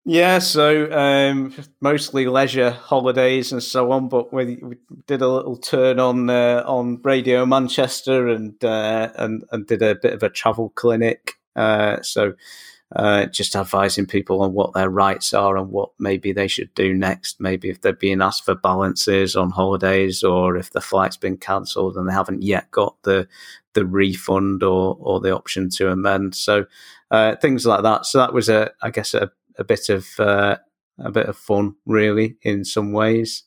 Yeah, 0.10 0.40
so 0.40 0.90
um, 0.94 1.54
mostly 1.82 2.28
leisure 2.28 2.72
holidays 2.72 3.52
and 3.52 3.62
so 3.62 3.92
on, 3.92 4.08
but 4.08 4.32
we, 4.32 4.56
we 4.64 4.78
did 5.06 5.22
a 5.22 5.28
little 5.28 5.58
turn 5.58 6.00
on 6.00 6.30
uh, 6.30 6.64
on 6.66 7.02
Radio 7.04 7.46
Manchester 7.46 8.30
and 8.30 8.64
uh, 8.64 9.10
and 9.16 9.44
and 9.52 9.68
did 9.68 9.82
a 9.82 9.96
bit 9.96 10.14
of 10.14 10.24
a 10.24 10.30
travel 10.30 10.70
clinic. 10.76 11.34
Uh, 11.58 12.02
so 12.04 12.34
uh, 12.96 13.26
just 13.26 13.56
advising 13.56 14.06
people 14.06 14.42
on 14.42 14.54
what 14.54 14.74
their 14.74 14.90
rights 14.90 15.34
are 15.34 15.58
and 15.58 15.70
what 15.70 15.90
maybe 16.00 16.32
they 16.32 16.48
should 16.48 16.74
do 16.74 16.94
next. 16.94 17.42
Maybe 17.42 17.70
if 17.70 17.82
they're 17.82 17.94
being 17.94 18.22
asked 18.22 18.46
for 18.46 18.56
balances 18.56 19.36
on 19.36 19.50
holidays, 19.50 20.24
or 20.24 20.56
if 20.56 20.72
the 20.72 20.82
flight's 20.82 21.18
been 21.18 21.38
cancelled 21.38 21.98
and 21.98 22.08
they 22.08 22.14
haven't 22.14 22.44
yet 22.44 22.72
got 22.72 22.96
the 23.04 23.28
the 23.74 23.86
refund 23.86 24.64
or 24.64 24.98
or 25.00 25.20
the 25.20 25.36
option 25.36 25.70
to 25.72 25.92
amend. 25.92 26.36
So 26.36 26.66
uh, 27.12 27.36
things 27.36 27.66
like 27.66 27.84
that. 27.84 28.06
So 28.06 28.20
that 28.20 28.34
was 28.34 28.50
a, 28.50 28.72
I 28.82 28.90
guess, 28.90 29.14
a, 29.14 29.32
a 29.58 29.64
bit 29.64 29.90
of 29.90 30.08
uh, 30.20 30.58
a 31.00 31.12
bit 31.12 31.28
of 31.28 31.38
fun, 31.38 31.76
really, 31.86 32.38
in 32.42 32.64
some 32.64 32.92
ways. 32.92 33.44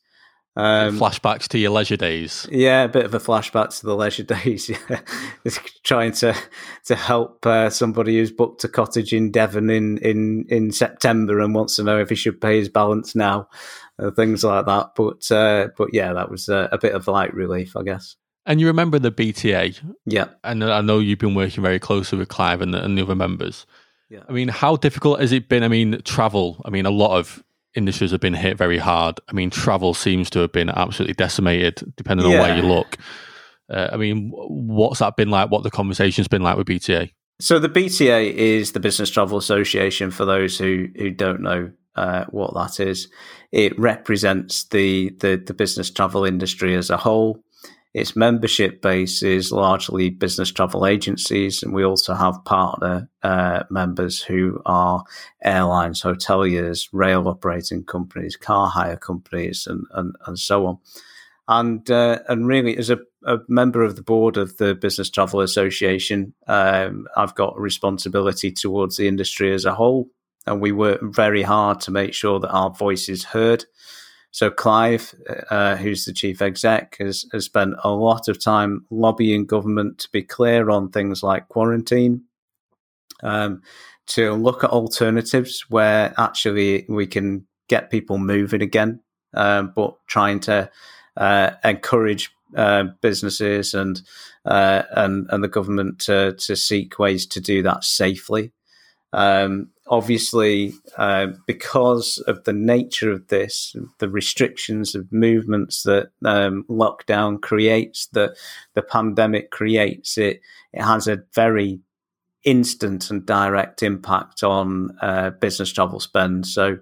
Um, 0.57 0.99
Flashbacks 0.99 1.47
to 1.49 1.57
your 1.57 1.71
leisure 1.71 1.95
days. 1.95 2.45
Yeah, 2.51 2.83
a 2.83 2.89
bit 2.89 3.05
of 3.05 3.13
a 3.13 3.19
flashback 3.19 3.79
to 3.79 3.85
the 3.85 3.95
leisure 3.95 4.23
days. 4.43 4.69
Yeah, 4.69 4.99
trying 5.83 6.11
to 6.13 6.35
to 6.85 6.95
help 6.95 7.45
uh, 7.45 7.69
somebody 7.69 8.17
who's 8.17 8.31
booked 8.31 8.63
a 8.65 8.67
cottage 8.67 9.13
in 9.13 9.31
Devon 9.31 9.69
in, 9.69 9.97
in 9.99 10.45
in 10.49 10.71
September 10.71 11.39
and 11.39 11.55
wants 11.55 11.77
to 11.77 11.83
know 11.83 11.99
if 11.99 12.09
he 12.09 12.15
should 12.15 12.41
pay 12.41 12.57
his 12.57 12.67
balance 12.67 13.15
now, 13.15 13.47
uh, 13.97 14.11
things 14.11 14.43
like 14.43 14.65
that. 14.65 14.91
But 14.95 15.31
uh, 15.31 15.69
but 15.77 15.93
yeah, 15.93 16.11
that 16.13 16.29
was 16.29 16.49
a 16.49 16.77
bit 16.81 16.95
of 16.95 17.07
light 17.07 17.33
relief, 17.33 17.77
I 17.77 17.83
guess. 17.83 18.17
And 18.45 18.59
you 18.59 18.67
remember 18.67 18.99
the 18.99 19.11
BTA? 19.11 19.79
Yeah. 20.05 20.25
And 20.43 20.63
I 20.63 20.81
know 20.81 20.99
you've 20.99 21.19
been 21.19 21.35
working 21.35 21.61
very 21.61 21.79
closely 21.79 22.17
with 22.17 22.29
Clive 22.29 22.61
and 22.61 22.73
the, 22.73 22.83
and 22.83 22.97
the 22.97 23.03
other 23.03 23.15
members. 23.15 23.65
Yeah. 24.09 24.23
I 24.27 24.31
mean, 24.31 24.47
how 24.47 24.75
difficult 24.75 25.21
has 25.21 25.31
it 25.31 25.47
been? 25.47 25.63
I 25.63 25.67
mean, 25.67 26.01
travel. 26.03 26.61
I 26.65 26.69
mean, 26.69 26.85
a 26.85 26.91
lot 26.91 27.17
of 27.17 27.43
industries 27.75 28.11
have 28.11 28.21
been 28.21 28.33
hit 28.33 28.57
very 28.57 28.77
hard. 28.77 29.19
I 29.29 29.33
mean, 29.33 29.49
travel 29.49 29.93
seems 29.93 30.29
to 30.31 30.39
have 30.39 30.51
been 30.51 30.69
absolutely 30.69 31.13
decimated, 31.13 31.93
depending 31.95 32.29
yeah. 32.29 32.37
on 32.37 32.41
where 32.41 32.55
you 32.55 32.63
look. 32.63 32.97
Uh, 33.69 33.89
I 33.91 33.97
mean, 33.97 34.31
what's 34.33 34.99
that 34.99 35.15
been 35.15 35.29
like? 35.29 35.49
What 35.49 35.63
the 35.63 35.71
conversation's 35.71 36.27
been 36.27 36.41
like 36.41 36.57
with 36.57 36.67
BTA? 36.67 37.11
So 37.39 37.57
the 37.57 37.69
BTA 37.69 38.33
is 38.33 38.73
the 38.73 38.79
Business 38.79 39.09
Travel 39.09 39.37
Association. 39.37 40.11
For 40.11 40.25
those 40.25 40.57
who 40.57 40.87
who 40.95 41.09
don't 41.09 41.41
know 41.41 41.71
uh, 41.95 42.25
what 42.25 42.53
that 42.53 42.79
is, 42.79 43.07
it 43.51 43.77
represents 43.79 44.65
the, 44.65 45.09
the 45.19 45.41
the 45.43 45.53
business 45.53 45.89
travel 45.89 46.25
industry 46.25 46.75
as 46.75 46.89
a 46.89 46.97
whole. 46.97 47.43
Its 47.93 48.15
membership 48.15 48.81
base 48.81 49.21
is 49.21 49.51
largely 49.51 50.09
business 50.09 50.49
travel 50.49 50.85
agencies, 50.85 51.61
and 51.61 51.73
we 51.73 51.83
also 51.83 52.13
have 52.13 52.45
partner 52.45 53.09
uh, 53.21 53.63
members 53.69 54.21
who 54.21 54.61
are 54.65 55.03
airlines, 55.43 56.01
hoteliers, 56.01 56.87
rail 56.93 57.27
operating 57.27 57.83
companies, 57.83 58.37
car 58.37 58.69
hire 58.69 58.95
companies, 58.95 59.67
and, 59.67 59.83
and, 59.91 60.15
and 60.25 60.39
so 60.39 60.67
on. 60.67 60.77
And 61.49 61.89
uh, 61.91 62.19
and 62.29 62.47
really, 62.47 62.77
as 62.77 62.89
a, 62.89 62.99
a, 63.25 63.39
member 63.49 63.83
of 63.83 63.97
the 63.97 64.03
board 64.03 64.37
of 64.37 64.55
the 64.55 64.73
Business 64.73 65.09
Travel 65.09 65.41
Association, 65.41 66.33
um, 66.47 67.07
I've 67.17 67.35
got 67.35 67.57
a 67.57 67.61
responsibility 67.61 68.53
towards 68.53 68.95
the 68.95 69.09
industry 69.09 69.53
as 69.53 69.65
a 69.65 69.75
whole, 69.75 70.07
and 70.47 70.61
we 70.61 70.71
work 70.71 71.01
very 71.01 71.41
hard 71.41 71.81
to 71.81 71.91
make 71.91 72.13
sure 72.13 72.39
that 72.39 72.51
our 72.51 72.69
voice 72.69 73.09
is 73.09 73.25
heard 73.25 73.65
so 74.31 74.49
Clive, 74.49 75.13
uh, 75.49 75.75
who's 75.75 76.05
the 76.05 76.13
chief 76.13 76.41
exec, 76.41 76.95
has, 76.99 77.25
has 77.33 77.45
spent 77.45 77.75
a 77.83 77.91
lot 77.91 78.29
of 78.29 78.41
time 78.41 78.85
lobbying 78.89 79.45
government 79.45 79.99
to 79.99 80.09
be 80.11 80.23
clear 80.23 80.69
on 80.69 80.89
things 80.89 81.21
like 81.21 81.49
quarantine, 81.49 82.23
um, 83.23 83.61
to 84.07 84.33
look 84.33 84.63
at 84.63 84.69
alternatives 84.69 85.65
where 85.69 86.13
actually 86.17 86.85
we 86.87 87.05
can 87.05 87.45
get 87.67 87.91
people 87.91 88.17
moving 88.17 88.61
again, 88.61 89.01
um, 89.33 89.73
but 89.75 89.95
trying 90.07 90.39
to 90.39 90.69
uh, 91.17 91.51
encourage 91.65 92.31
uh, 92.55 92.83
businesses 93.01 93.73
and 93.73 94.01
uh, 94.45 94.83
and 94.91 95.27
and 95.29 95.43
the 95.43 95.47
government 95.47 95.99
to 95.99 96.33
to 96.33 96.55
seek 96.55 96.99
ways 96.99 97.25
to 97.25 97.41
do 97.41 97.61
that 97.63 97.83
safely. 97.83 98.51
Um, 99.13 99.70
obviously, 99.91 100.73
uh, 100.97 101.27
because 101.45 102.17
of 102.25 102.45
the 102.45 102.53
nature 102.53 103.11
of 103.11 103.27
this, 103.27 103.75
the 103.99 104.09
restrictions 104.09 104.95
of 104.95 105.11
movements 105.11 105.83
that 105.83 106.11
um, 106.25 106.63
lockdown 106.69 107.39
creates, 107.39 108.07
that 108.13 108.31
the 108.73 108.81
pandemic 108.81 109.51
creates, 109.51 110.17
it 110.17 110.41
it 110.73 110.81
has 110.81 111.07
a 111.07 111.23
very 111.35 111.81
instant 112.43 113.11
and 113.11 113.25
direct 113.25 113.83
impact 113.83 114.41
on 114.41 114.97
uh, 115.01 115.31
business 115.31 115.71
travel 115.71 115.99
spend. 115.99 116.47
So, 116.47 116.77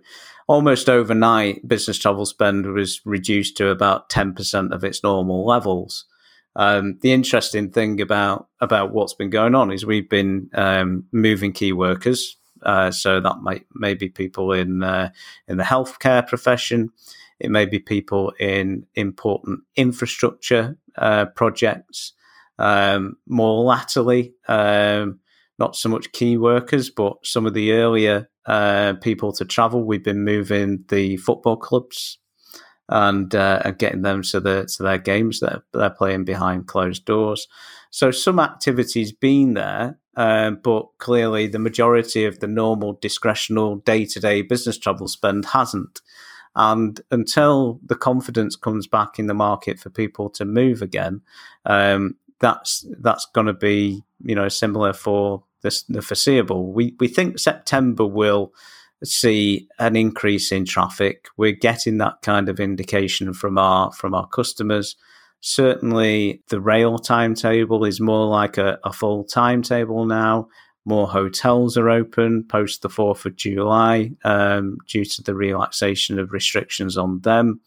almost 0.48 0.88
overnight, 0.88 1.68
business 1.68 1.98
travel 1.98 2.28
spend 2.28 2.68
was 2.68 3.02
reduced 3.06 3.58
to 3.58 3.70
about 3.70 4.12
ten 4.12 4.36
percent 4.36 4.72
of 4.72 4.84
its 4.84 5.04
normal 5.04 5.46
levels. 5.46 6.06
Um, 6.56 7.00
the 7.02 7.12
interesting 7.12 7.72
thing 7.72 8.02
about 8.02 8.48
about 8.62 8.94
what's 8.94 9.16
been 9.16 9.32
going 9.32 9.56
on 9.56 9.72
is 9.72 9.84
we've 9.84 10.10
been 10.10 10.50
um, 10.54 11.06
moving 11.12 11.54
key 11.54 11.74
workers 11.74 12.36
uh, 12.64 12.92
so 12.92 13.20
that 13.20 13.38
might 13.42 13.66
may 13.74 13.94
be 13.94 14.10
people 14.10 14.52
in 14.54 14.84
uh, 14.84 15.10
in 15.48 15.58
the 15.58 15.64
healthcare 15.64 16.28
profession. 16.28 16.92
It 17.40 17.52
may 17.52 17.66
be 17.66 17.80
people 17.80 18.34
in 18.40 18.86
important 18.96 19.62
infrastructure 19.76 20.78
uh, 20.98 21.26
projects. 21.28 22.14
Um, 22.58 23.16
more 23.26 23.64
latterly, 23.64 24.34
um, 24.50 25.20
not 25.58 25.78
so 25.78 25.88
much 25.88 26.12
key 26.12 26.38
workers, 26.38 26.90
but 26.90 27.18
some 27.24 27.46
of 27.46 27.54
the 27.54 27.72
earlier 27.72 28.30
uh, 28.46 28.94
people 29.02 29.32
to 29.34 29.46
travel. 29.46 29.84
We've 29.84 30.04
been 30.04 30.26
moving 30.26 30.84
the 30.90 31.18
football 31.18 31.56
clubs 31.56 32.18
and, 32.90 33.34
uh, 33.36 33.62
and 33.64 33.78
getting 33.78 34.02
them 34.02 34.24
to 34.24 34.40
the 34.40 34.66
to 34.66 34.84
their 34.84 34.98
games 34.98 35.40
that 35.40 35.62
they're 35.72 35.90
playing 35.90 36.26
behind 36.26 36.68
closed 36.68 37.06
doors. 37.06 37.48
So 37.92 38.12
some 38.12 38.40
activity's 38.40 39.12
been 39.12 39.54
there, 39.54 39.99
um, 40.16 40.60
but 40.64 40.88
clearly 40.98 41.48
the 41.48 41.60
majority 41.60 42.26
of 42.26 42.40
the 42.40 42.48
normal 42.48 42.98
discretional 42.98 43.84
day 43.84 44.06
to 44.06 44.20
day 44.20 44.42
business 44.42 44.78
travel 44.78 45.08
spend 45.08 45.46
hasn't. 45.46 46.02
And 46.56 47.00
until 47.12 47.80
the 47.86 47.96
confidence 47.96 48.56
comes 48.56 48.88
back 48.88 49.20
in 49.20 49.28
the 49.28 49.34
market 49.34 49.80
for 49.80 49.90
people 49.90 50.30
to 50.32 50.46
move 50.46 50.82
again, 50.82 51.22
um, 51.66 52.16
that's 52.40 52.86
that's 53.00 53.26
going 53.34 53.48
to 53.48 53.54
be 53.54 54.04
you 54.24 54.36
know 54.36 54.50
similar 54.50 54.94
for 54.94 55.44
this, 55.62 55.84
the 55.84 56.02
foreseeable. 56.02 56.72
We 56.74 56.96
we 57.00 57.08
think 57.08 57.40
September 57.40 58.06
will 58.06 58.54
see 59.04 59.68
an 59.78 59.96
increase 59.96 60.52
in 60.52 60.66
traffic. 60.66 61.28
We're 61.38 61.54
getting 61.54 61.98
that 62.00 62.22
kind 62.22 62.50
of 62.50 62.60
indication 62.60 63.34
from 63.34 63.58
our 63.58 63.92
from 63.92 64.14
our 64.14 64.28
customers. 64.28 64.96
Certainly, 65.42 66.44
the 66.50 66.60
rail 66.60 66.98
timetable 66.98 67.86
is 67.86 68.02
more 68.02 68.28
like 68.28 68.58
a, 68.58 68.80
a 68.84 68.92
full 68.92 69.24
timetable 69.24 70.06
now. 70.06 70.50
More 70.86 71.08
hotels 71.08 71.78
are 71.78 71.90
open 71.90 72.44
post 72.44 72.82
the 72.82 72.90
4th 72.90 73.26
of 73.26 73.36
July 73.36 74.12
um, 74.24 74.78
due 74.88 75.06
to 75.06 75.22
the 75.22 75.36
relaxation 75.36 76.20
of 76.20 76.34
restrictions 76.34 76.98
on 76.98 77.22
them. 77.22 77.62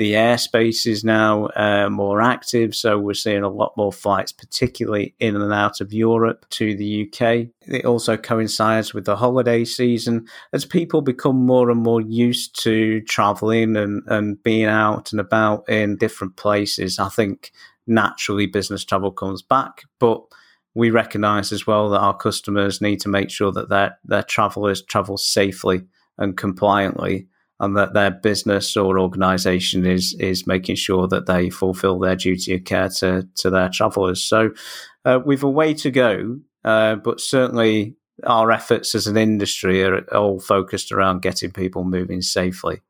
The 0.00 0.14
airspace 0.14 0.86
is 0.86 1.04
now 1.04 1.48
uh, 1.48 1.90
more 1.90 2.22
active, 2.22 2.74
so 2.74 2.98
we're 2.98 3.12
seeing 3.12 3.42
a 3.42 3.50
lot 3.50 3.76
more 3.76 3.92
flights, 3.92 4.32
particularly 4.32 5.14
in 5.20 5.36
and 5.36 5.52
out 5.52 5.82
of 5.82 5.92
Europe 5.92 6.46
to 6.52 6.74
the 6.74 7.06
UK. 7.06 7.48
It 7.68 7.84
also 7.84 8.16
coincides 8.16 8.94
with 8.94 9.04
the 9.04 9.16
holiday 9.16 9.62
season 9.66 10.26
as 10.54 10.64
people 10.64 11.02
become 11.02 11.44
more 11.44 11.68
and 11.68 11.82
more 11.82 12.00
used 12.00 12.58
to 12.62 13.02
traveling 13.02 13.76
and, 13.76 14.02
and 14.06 14.42
being 14.42 14.68
out 14.68 15.12
and 15.12 15.20
about 15.20 15.68
in 15.68 15.98
different 15.98 16.36
places. 16.36 16.98
I 16.98 17.10
think 17.10 17.52
naturally 17.86 18.46
business 18.46 18.86
travel 18.86 19.10
comes 19.10 19.42
back, 19.42 19.82
but 19.98 20.22
we 20.74 20.88
recognize 20.88 21.52
as 21.52 21.66
well 21.66 21.90
that 21.90 22.00
our 22.00 22.16
customers 22.16 22.80
need 22.80 23.00
to 23.00 23.10
make 23.10 23.28
sure 23.28 23.52
that 23.52 23.68
their, 23.68 23.98
their 24.06 24.22
travelers 24.22 24.80
travel 24.80 25.18
safely 25.18 25.82
and 26.16 26.38
compliantly 26.38 27.28
and 27.60 27.76
that 27.76 27.92
their 27.92 28.10
business 28.10 28.76
or 28.76 28.98
organization 28.98 29.86
is 29.86 30.16
is 30.18 30.46
making 30.46 30.76
sure 30.76 31.06
that 31.06 31.26
they 31.26 31.50
fulfill 31.50 31.98
their 31.98 32.16
duty 32.16 32.54
of 32.54 32.64
care 32.64 32.88
to 32.88 33.28
to 33.36 33.50
their 33.50 33.68
travelers. 33.68 34.24
So 34.24 34.50
uh, 35.04 35.20
we've 35.24 35.44
a 35.44 35.50
way 35.50 35.74
to 35.74 35.90
go, 35.90 36.40
uh, 36.64 36.96
but 36.96 37.20
certainly 37.20 37.96
our 38.24 38.50
efforts 38.50 38.94
as 38.94 39.06
an 39.06 39.16
industry 39.16 39.82
are 39.84 40.02
all 40.14 40.40
focused 40.40 40.90
around 40.90 41.22
getting 41.22 41.52
people 41.52 41.84
moving 41.84 42.22
safely. 42.22 42.80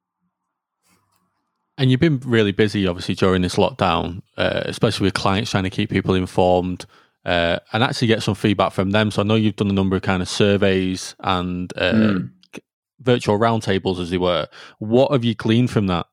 And 1.79 1.91
you've 1.91 2.00
been 2.00 2.21
really 2.21 2.53
busy, 2.53 2.87
obviously, 2.87 3.15
during 3.15 3.43
this 3.43 3.55
lockdown, 3.57 4.23
uh, 4.37 4.62
especially 4.65 5.07
with 5.07 5.15
clients 5.15 5.50
trying 5.50 5.65
to 5.65 5.71
keep 5.71 5.91
people 5.91 6.15
informed. 6.15 6.87
Uh, 7.23 7.59
and 7.75 7.85
actually 7.85 8.09
get 8.09 8.23
some 8.23 8.35
feedback 8.35 8.73
from 8.73 8.93
them. 8.93 9.11
So 9.11 9.21
I 9.21 9.27
know 9.27 9.35
you've 9.35 9.57
done 9.57 9.69
a 9.69 9.75
number 9.75 9.95
of 9.95 10.00
kind 10.00 10.23
of 10.23 10.29
surveys 10.29 11.15
and 11.21 11.69
mm 11.69 12.31
virtual 13.00 13.38
roundtables, 13.38 14.00
as 14.00 14.11
they 14.11 14.19
were. 14.19 14.47
What 14.78 15.12
have 15.12 15.25
you 15.25 15.35
gleaned 15.35 15.71
from 15.71 15.87
that? 15.88 16.07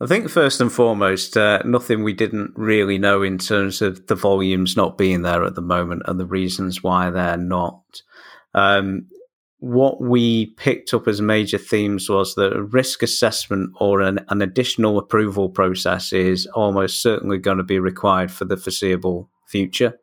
I 0.00 0.06
think 0.06 0.28
first 0.28 0.60
and 0.60 0.72
foremost, 0.72 1.36
uh, 1.36 1.62
nothing 1.64 2.02
we 2.02 2.12
didn't 2.12 2.52
really 2.56 2.98
know 2.98 3.22
in 3.22 3.38
terms 3.38 3.80
of 3.80 4.06
the 4.08 4.16
volumes 4.16 4.76
not 4.76 4.98
being 4.98 5.22
there 5.22 5.44
at 5.44 5.54
the 5.54 5.62
moment 5.62 6.02
and 6.06 6.18
the 6.18 6.26
reasons 6.26 6.82
why 6.82 7.10
they're 7.10 7.36
not. 7.36 8.02
Um, 8.54 9.06
what 9.58 10.00
we 10.00 10.46
picked 10.56 10.92
up 10.92 11.08
as 11.08 11.22
major 11.22 11.56
themes 11.56 12.10
was 12.10 12.34
that 12.34 12.54
a 12.54 12.62
risk 12.62 13.02
assessment 13.02 13.70
or 13.80 14.02
an, 14.02 14.18
an 14.28 14.42
additional 14.42 14.98
approval 14.98 15.48
process 15.48 16.12
is 16.12 16.46
almost 16.54 17.00
certainly 17.00 17.38
going 17.38 17.56
to 17.56 17.64
be 17.64 17.78
required 17.78 18.30
for 18.30 18.44
the 18.44 18.58
foreseeable 18.58 19.30
future. 19.46 19.94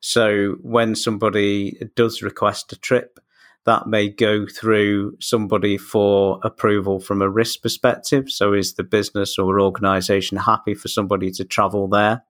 So 0.00 0.56
when 0.62 0.96
somebody 0.96 1.78
does 1.94 2.22
request 2.22 2.72
a 2.72 2.76
trip, 2.76 3.20
that 3.68 3.86
may 3.86 4.08
go 4.08 4.46
through 4.46 5.14
somebody 5.20 5.76
for 5.76 6.40
approval 6.42 7.00
from 7.00 7.20
a 7.20 7.28
risk 7.28 7.60
perspective. 7.60 8.30
So, 8.30 8.54
is 8.54 8.72
the 8.72 8.82
business 8.82 9.38
or 9.38 9.60
organization 9.60 10.38
happy 10.38 10.72
for 10.72 10.88
somebody 10.88 11.30
to 11.32 11.44
travel 11.44 11.86
there? 11.86 12.24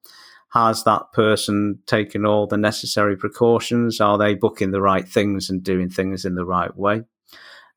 Has 0.49 0.83
that 0.83 1.13
person 1.13 1.79
taken 1.87 2.27
all 2.27 2.49
the 2.49 2.57
necessary 2.57 3.17
precautions? 3.17 4.01
Are 4.01 4.19
they 4.19 4.35
booking 4.35 4.73
the 4.73 4.81
right 4.81 5.09
things 5.09 5.49
and 5.49 5.63
doing 5.63 5.89
things 5.89 6.25
in 6.25 6.35
the 6.35 6.45
right 6.45 6.77
way? 6.77 7.05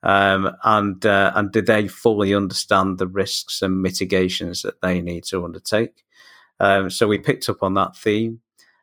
Um, 0.01 0.49
and 0.63 1.05
uh, 1.05 1.31
and 1.35 1.51
do 1.51 1.61
they 1.61 1.87
fully 1.87 2.33
understand 2.33 2.97
the 2.97 3.05
risks 3.05 3.61
and 3.61 3.83
mitigations 3.83 4.63
that 4.63 4.81
they 4.81 5.01
need 5.01 5.23
to 5.25 5.45
undertake? 5.45 6.03
Um, 6.59 6.89
so 6.89 7.07
we 7.07 7.19
picked 7.19 7.47
up 7.47 7.61
on 7.61 7.75
that 7.75 7.95
theme. 7.95 8.39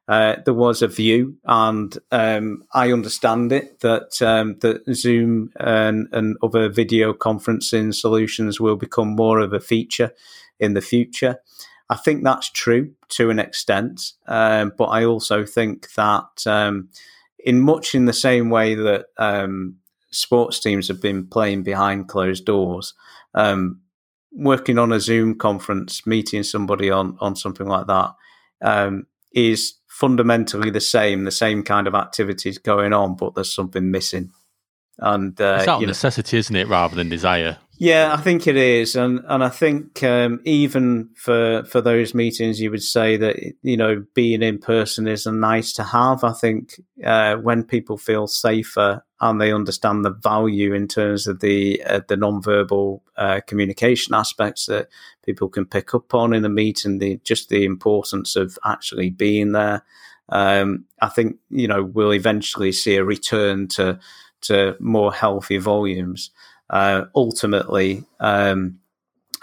Uh, 0.08 0.36
there 0.46 0.54
was 0.54 0.80
a 0.80 0.88
view, 0.88 1.36
and 1.44 1.98
um, 2.10 2.64
I 2.72 2.92
understand 2.92 3.52
it 3.52 3.80
that 3.80 4.22
um, 4.22 4.58
that 4.60 4.82
Zoom 4.94 5.50
and, 5.60 6.08
and 6.12 6.38
other 6.42 6.70
video 6.70 7.12
conferencing 7.12 7.94
solutions 7.94 8.58
will 8.58 8.76
become 8.76 9.08
more 9.08 9.38
of 9.38 9.52
a 9.52 9.60
feature 9.60 10.12
in 10.58 10.72
the 10.72 10.80
future. 10.80 11.40
I 11.90 11.96
think 11.96 12.24
that's 12.24 12.50
true 12.50 12.94
to 13.10 13.28
an 13.28 13.38
extent, 13.38 14.12
um, 14.26 14.72
but 14.78 14.86
I 14.86 15.04
also 15.04 15.44
think 15.44 15.92
that 15.94 16.46
um, 16.46 16.88
in 17.38 17.60
much 17.60 17.94
in 17.94 18.06
the 18.06 18.14
same 18.14 18.48
way 18.48 18.74
that 18.74 19.06
um, 19.18 19.76
sports 20.10 20.58
teams 20.58 20.88
have 20.88 21.02
been 21.02 21.26
playing 21.26 21.64
behind 21.64 22.08
closed 22.08 22.46
doors, 22.46 22.94
um, 23.34 23.82
working 24.32 24.78
on 24.78 24.90
a 24.90 25.00
Zoom 25.00 25.36
conference, 25.36 26.06
meeting 26.06 26.44
somebody 26.44 26.90
on 26.90 27.18
on 27.20 27.36
something 27.36 27.66
like 27.66 27.86
that 27.88 28.14
is 29.32 29.74
fundamentally 29.98 30.70
the 30.70 30.80
same, 30.80 31.24
the 31.24 31.30
same 31.32 31.64
kind 31.64 31.88
of 31.88 31.94
activities 31.94 32.56
going 32.56 32.92
on, 32.92 33.16
but 33.16 33.34
there's 33.34 33.52
something 33.52 33.90
missing. 33.90 34.30
And 34.98 35.40
uh, 35.40 35.56
it's 35.58 35.68
out 35.68 35.82
necessity, 35.82 36.36
know, 36.36 36.38
isn't 36.38 36.56
it, 36.56 36.68
rather 36.68 36.94
than 36.94 37.08
desire? 37.08 37.58
Yeah, 37.78 38.14
I 38.16 38.20
think 38.20 38.46
it 38.46 38.56
is, 38.56 38.96
and 38.96 39.20
and 39.28 39.42
I 39.44 39.48
think 39.48 40.02
um, 40.02 40.40
even 40.44 41.10
for 41.16 41.64
for 41.64 41.80
those 41.80 42.14
meetings, 42.14 42.60
you 42.60 42.70
would 42.70 42.82
say 42.82 43.16
that 43.16 43.36
you 43.62 43.76
know 43.76 44.04
being 44.14 44.42
in 44.42 44.58
person 44.58 45.06
is 45.06 45.26
a 45.26 45.32
nice 45.32 45.72
to 45.74 45.84
have. 45.84 46.24
I 46.24 46.32
think 46.32 46.80
uh, 47.04 47.36
when 47.36 47.62
people 47.62 47.96
feel 47.96 48.26
safer 48.26 49.04
and 49.20 49.40
they 49.40 49.52
understand 49.52 50.04
the 50.04 50.10
value 50.10 50.72
in 50.72 50.86
terms 50.86 51.26
of 51.26 51.40
the 51.40 51.82
uh, 51.84 52.00
the 52.08 52.16
non-verbal 52.16 53.02
uh, 53.16 53.40
communication 53.46 54.14
aspects 54.14 54.66
that 54.66 54.88
people 55.24 55.48
can 55.48 55.66
pick 55.66 55.94
up 55.94 56.14
on 56.14 56.32
in 56.32 56.44
a 56.44 56.48
meeting, 56.48 56.98
the 56.98 57.20
just 57.24 57.48
the 57.48 57.64
importance 57.64 58.36
of 58.36 58.58
actually 58.64 59.10
being 59.10 59.52
there. 59.52 59.82
Um, 60.28 60.84
I 61.00 61.08
think 61.08 61.36
you 61.50 61.66
know 61.66 61.82
we'll 61.82 62.14
eventually 62.14 62.72
see 62.72 62.96
a 62.96 63.04
return 63.04 63.68
to 63.68 63.98
to 64.42 64.76
more 64.78 65.12
healthy 65.12 65.58
volumes. 65.58 66.30
Uh, 66.70 67.06
ultimately, 67.14 68.04
um, 68.20 68.78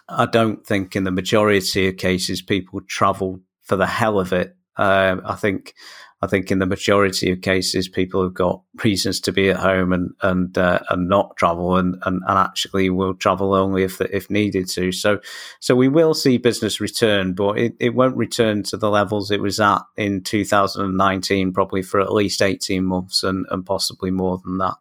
I 0.07 0.25
don't 0.25 0.65
think 0.65 0.95
in 0.95 1.03
the 1.03 1.11
majority 1.11 1.87
of 1.87 1.97
cases 1.97 2.41
people 2.41 2.81
travel 2.81 3.39
for 3.61 3.75
the 3.75 3.87
hell 3.87 4.19
of 4.19 4.31
it. 4.31 4.55
Uh, 4.77 5.17
I 5.25 5.35
think 5.35 5.73
I 6.21 6.27
think 6.27 6.49
in 6.49 6.59
the 6.59 6.65
majority 6.65 7.31
of 7.31 7.41
cases 7.41 7.89
people 7.89 8.23
have 8.23 8.33
got 8.33 8.61
reasons 8.83 9.19
to 9.21 9.31
be 9.31 9.49
at 9.49 9.57
home 9.57 9.93
and 9.93 10.11
and 10.21 10.57
uh, 10.57 10.79
and 10.89 11.09
not 11.09 11.35
travel 11.37 11.75
and, 11.77 11.95
and, 12.05 12.21
and 12.27 12.37
actually 12.37 12.89
will 12.89 13.13
travel 13.13 13.53
only 13.53 13.83
if 13.83 14.01
if 14.01 14.29
needed 14.29 14.67
to. 14.69 14.91
So 14.91 15.19
so 15.59 15.75
we 15.75 15.87
will 15.87 16.13
see 16.13 16.37
business 16.37 16.79
return, 16.79 17.33
but 17.33 17.57
it, 17.57 17.75
it 17.79 17.95
won't 17.95 18.17
return 18.17 18.63
to 18.63 18.77
the 18.77 18.89
levels 18.89 19.31
it 19.31 19.41
was 19.41 19.59
at 19.59 19.81
in 19.97 20.23
2019, 20.23 21.53
probably 21.53 21.81
for 21.81 21.99
at 21.99 22.13
least 22.13 22.41
18 22.41 22.83
months 22.83 23.23
and, 23.23 23.45
and 23.49 23.65
possibly 23.65 24.11
more 24.11 24.39
than 24.43 24.57
that. 24.59 24.75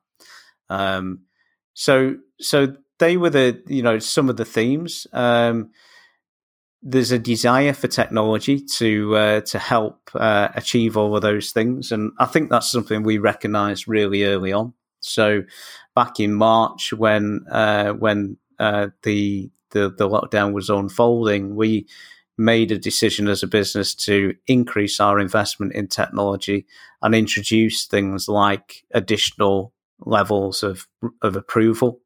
Um, 0.71 1.21
so 1.75 2.17
so 2.41 2.77
they 2.99 3.17
were 3.17 3.31
the 3.31 3.63
you 3.67 3.83
know 3.83 3.99
some 3.99 4.29
of 4.29 4.37
the 4.37 4.45
themes. 4.45 5.07
Um, 5.13 5.71
there's 6.87 7.13
a 7.13 7.19
desire 7.19 7.73
for 7.73 7.89
technology 7.89 8.61
to 8.61 9.17
uh, 9.17 9.41
to 9.41 9.59
help 9.59 10.11
uh, 10.15 10.49
achieve 10.55 10.97
all 10.97 11.17
of 11.17 11.23
those 11.23 11.51
things, 11.51 11.91
and 11.91 12.13
I 12.19 12.27
think 12.27 12.51
that's 12.51 12.71
something 12.71 13.03
we 13.03 13.19
recognised 13.19 13.89
really 13.89 14.25
early 14.25 14.53
on. 14.53 14.75
So 15.01 15.43
back 15.95 16.21
in 16.21 16.35
March, 16.35 16.93
when 16.93 17.47
uh, 17.51 17.93
when 17.93 18.37
uh, 18.59 18.89
the, 19.03 19.51
the 19.71 19.91
the 19.91 20.09
lockdown 20.09 20.53
was 20.53 20.69
unfolding, 20.69 21.57
we 21.57 21.87
made 22.37 22.71
a 22.71 22.79
decision 22.79 23.29
as 23.29 23.43
a 23.43 23.49
business 23.49 23.95
to 23.95 24.35
increase 24.47 25.01
our 25.01 25.19
investment 25.19 25.73
in 25.73 25.87
technology 25.89 26.67
and 27.01 27.15
introduce 27.15 27.87
things 27.87 28.29
like 28.29 28.85
additional 28.93 29.73
levels 30.01 30.63
of 30.63 30.87
of 31.23 31.35
approval. 31.35 32.01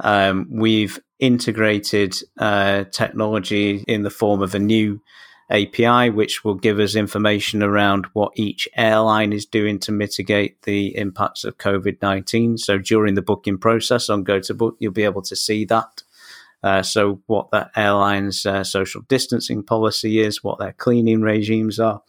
Um, 0.00 0.46
we've 0.50 0.98
integrated 1.18 2.14
uh, 2.38 2.84
technology 2.84 3.84
in 3.88 4.02
the 4.02 4.10
form 4.10 4.42
of 4.42 4.54
a 4.54 4.58
new 4.58 5.00
API, 5.50 6.10
which 6.10 6.44
will 6.44 6.54
give 6.54 6.78
us 6.78 6.94
information 6.94 7.62
around 7.62 8.06
what 8.12 8.32
each 8.36 8.68
airline 8.76 9.32
is 9.32 9.46
doing 9.46 9.78
to 9.80 9.92
mitigate 9.92 10.62
the 10.62 10.96
impacts 10.96 11.44
of 11.44 11.58
COVID 11.58 12.02
19. 12.02 12.58
So 12.58 12.78
during 12.78 13.14
the 13.14 13.22
booking 13.22 13.58
process 13.58 14.10
on 14.10 14.24
GoToBook, 14.24 14.76
you'll 14.78 14.92
be 14.92 15.04
able 15.04 15.22
to 15.22 15.36
see 15.36 15.64
that. 15.66 16.02
Uh, 16.62 16.82
so, 16.82 17.22
what 17.26 17.50
that 17.52 17.70
airline's 17.76 18.44
uh, 18.44 18.64
social 18.64 19.02
distancing 19.02 19.62
policy 19.62 20.18
is, 20.18 20.42
what 20.42 20.58
their 20.58 20.72
cleaning 20.72 21.22
regimes 21.22 21.78
are, 21.78 22.02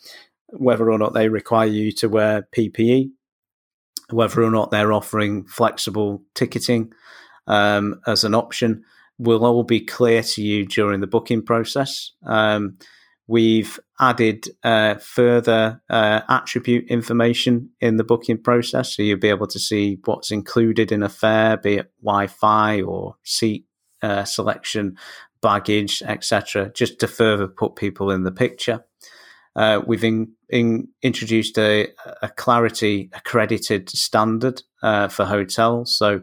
whether 0.48 0.92
or 0.92 0.98
not 0.98 1.14
they 1.14 1.30
require 1.30 1.68
you 1.68 1.92
to 1.92 2.10
wear 2.10 2.48
PPE, 2.56 3.12
whether 4.10 4.42
or 4.42 4.50
not 4.50 4.72
they're 4.72 4.92
offering 4.92 5.46
flexible 5.46 6.24
ticketing 6.34 6.92
um, 7.48 8.00
as 8.08 8.24
an 8.24 8.36
option 8.36 8.84
will 9.18 9.46
all 9.46 9.64
be 9.64 9.82
clear 9.82 10.24
to 10.24 10.42
you 10.42 10.66
during 10.66 11.02
the 11.02 11.08
booking 11.08 11.44
process. 11.44 12.14
Um, 12.26 12.78
we've 13.28 13.80
added 14.00 14.48
uh, 14.64 14.96
further 14.96 15.82
uh, 15.90 16.22
attribute 16.30 16.88
information 16.90 17.70
in 17.82 17.98
the 17.98 18.04
booking 18.04 18.42
process, 18.42 18.96
so 18.96 19.04
you'll 19.04 19.20
be 19.20 19.30
able 19.30 19.48
to 19.48 19.60
see 19.60 20.00
what's 20.06 20.32
included 20.32 20.92
in 20.92 21.04
a 21.04 21.10
fare, 21.10 21.58
be 21.58 21.76
it 21.76 21.92
Wi-Fi 22.02 22.82
or 22.82 23.16
seat 23.24 23.66
uh, 24.02 24.24
selection, 24.24 24.98
baggage, 25.42 26.02
etc., 26.02 26.72
just 26.74 27.00
to 27.00 27.08
further 27.08 27.48
put 27.48 27.76
people 27.76 28.12
in 28.12 28.24
the 28.24 28.32
picture. 28.32 28.86
Uh, 29.56 29.82
we've 29.86 30.04
in, 30.04 30.32
in 30.50 30.88
introduced 31.02 31.58
a, 31.58 31.88
a, 32.22 32.30
Clarity 32.30 33.10
accredited 33.14 33.90
standard 33.90 34.62
uh, 34.84 35.08
for 35.08 35.26
hotels. 35.26 35.94
So 35.98 36.22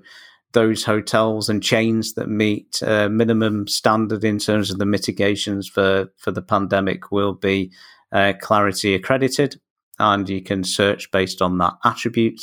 those 0.56 0.84
hotels 0.84 1.50
and 1.50 1.62
chains 1.62 2.14
that 2.14 2.30
meet 2.30 2.82
uh, 2.82 3.10
minimum 3.10 3.68
standard 3.68 4.24
in 4.24 4.38
terms 4.38 4.70
of 4.70 4.78
the 4.78 4.86
mitigations 4.86 5.68
for, 5.68 6.10
for 6.16 6.30
the 6.30 6.40
pandemic 6.40 7.12
will 7.12 7.34
be 7.34 7.70
uh, 8.10 8.32
Clarity 8.40 8.94
accredited, 8.94 9.60
and 9.98 10.26
you 10.30 10.40
can 10.40 10.64
search 10.64 11.10
based 11.10 11.42
on 11.42 11.58
that 11.58 11.74
attribute 11.84 12.40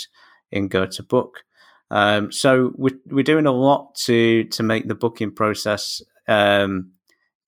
in 0.51 0.67
Go 0.67 0.85
GoToBook. 0.85 1.31
Um, 1.89 2.31
so 2.31 2.71
we're, 2.75 2.99
we're 3.07 3.23
doing 3.23 3.47
a 3.47 3.51
lot 3.51 3.95
to 4.05 4.43
to 4.43 4.61
make 4.61 4.87
the 4.87 4.95
booking 4.95 5.33
process 5.33 5.99
um, 6.27 6.91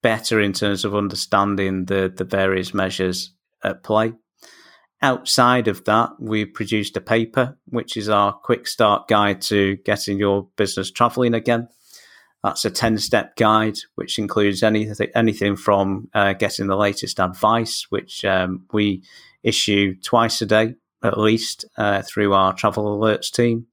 better 0.02 0.40
in 0.40 0.52
terms 0.52 0.84
of 0.84 0.96
understanding 0.96 1.84
the, 1.84 2.12
the 2.14 2.24
various 2.24 2.74
measures 2.74 3.32
at 3.62 3.84
play. 3.84 4.14
Outside 5.02 5.68
of 5.68 5.84
that, 5.84 6.10
we 6.18 6.46
produced 6.46 6.96
a 6.96 7.00
paper, 7.00 7.58
which 7.66 7.96
is 7.96 8.08
our 8.08 8.32
quick 8.32 8.66
start 8.66 9.08
guide 9.08 9.42
to 9.42 9.76
getting 9.84 10.18
your 10.18 10.48
business 10.56 10.90
traveling 10.90 11.34
again. 11.34 11.68
That's 12.42 12.64
a 12.64 12.70
10 12.70 12.98
step 12.98 13.36
guide, 13.36 13.78
which 13.96 14.18
includes 14.18 14.62
anything, 14.62 15.08
anything 15.14 15.56
from 15.56 16.08
uh, 16.14 16.32
getting 16.32 16.68
the 16.68 16.76
latest 16.76 17.20
advice, 17.20 17.86
which 17.90 18.24
um, 18.24 18.64
we 18.72 19.02
issue 19.42 19.96
twice 20.00 20.40
a 20.40 20.46
day 20.46 20.74
at 21.02 21.18
least 21.18 21.64
uh, 21.76 22.02
through 22.02 22.32
our 22.32 22.52
travel 22.52 22.98
alerts 22.98 23.30
team. 23.30 23.66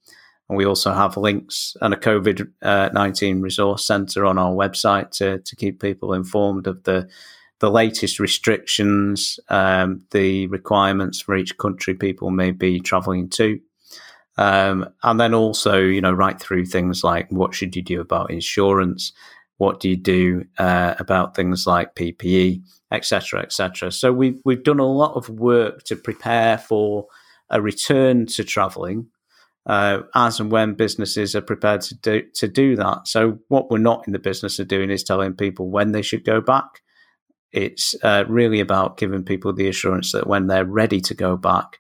And 0.50 0.58
we 0.58 0.66
also 0.66 0.92
have 0.92 1.18
links 1.18 1.76
and 1.82 1.94
a 1.94 1.98
COVID 1.98 2.50
uh, 2.62 2.90
19 2.94 3.42
resource 3.42 3.88
center 3.88 4.26
on 4.26 4.38
our 4.38 4.52
website 4.52 5.12
to, 5.12 5.40
to 5.40 5.56
keep 5.56 5.82
people 5.82 6.14
informed 6.14 6.68
of 6.68 6.84
the, 6.84 7.10
the 7.60 7.72
latest 7.72 8.20
restrictions, 8.20 9.40
um, 9.50 10.06
the 10.12 10.48
requirements 10.48 11.22
for 11.22 11.36
each 11.36 11.58
country 11.58 11.94
people 11.94 12.30
may 12.30 12.52
be 12.52 12.80
traveling 12.80 13.30
to. 13.30 13.60
Um, 14.38 14.90
and 15.04 15.20
then 15.20 15.34
also, 15.34 15.80
you 15.80 16.02
know, 16.02 16.12
right 16.12 16.40
through 16.40 16.66
things 16.66 17.04
like 17.04 17.30
what 17.30 17.54
should 17.54 17.76
you 17.76 17.82
do 17.82 18.02
about 18.02 18.32
insurance? 18.32 19.14
What 19.58 19.80
do 19.80 19.90
you 19.90 19.96
do 19.96 20.46
uh, 20.58 20.96
about 21.00 21.36
things 21.36 21.68
like 21.68 21.96
PPE, 21.96 22.64
etc., 22.92 23.42
etc. 23.42 23.92
So 23.92 24.12
we've 24.12 24.40
we've 24.44 24.64
done 24.64 24.80
a 24.80 24.86
lot 24.86 25.14
of 25.16 25.30
work 25.30 25.84
to 25.84 25.96
prepare 25.96 26.58
for 26.58 27.08
a 27.50 27.62
return 27.62 28.26
to 28.26 28.44
travelling, 28.44 29.08
uh, 29.68 30.00
as 30.16 30.40
and 30.40 30.52
when 30.52 30.74
businesses 30.74 31.36
are 31.36 31.42
prepared 31.42 31.82
to 31.82 31.96
do 31.96 32.24
to 32.34 32.48
do 32.48 32.76
that. 32.76 33.08
So 33.08 33.40
what 33.48 33.70
we're 33.70 33.78
not 33.78 34.06
in 34.08 34.14
the 34.14 34.20
business 34.20 34.58
of 34.58 34.68
doing 34.68 34.90
is 34.90 35.04
telling 35.04 35.34
people 35.34 35.70
when 35.70 35.92
they 35.92 36.02
should 36.02 36.26
go 36.26 36.42
back. 36.42 36.82
It's 37.54 37.96
uh, 38.04 38.26
really 38.28 38.60
about 38.60 38.98
giving 38.98 39.24
people 39.24 39.54
the 39.54 39.70
assurance 39.70 40.12
that 40.12 40.28
when 40.28 40.48
they're 40.48 40.66
ready 40.66 41.00
to 41.02 41.14
go 41.14 41.38
back, 41.38 41.80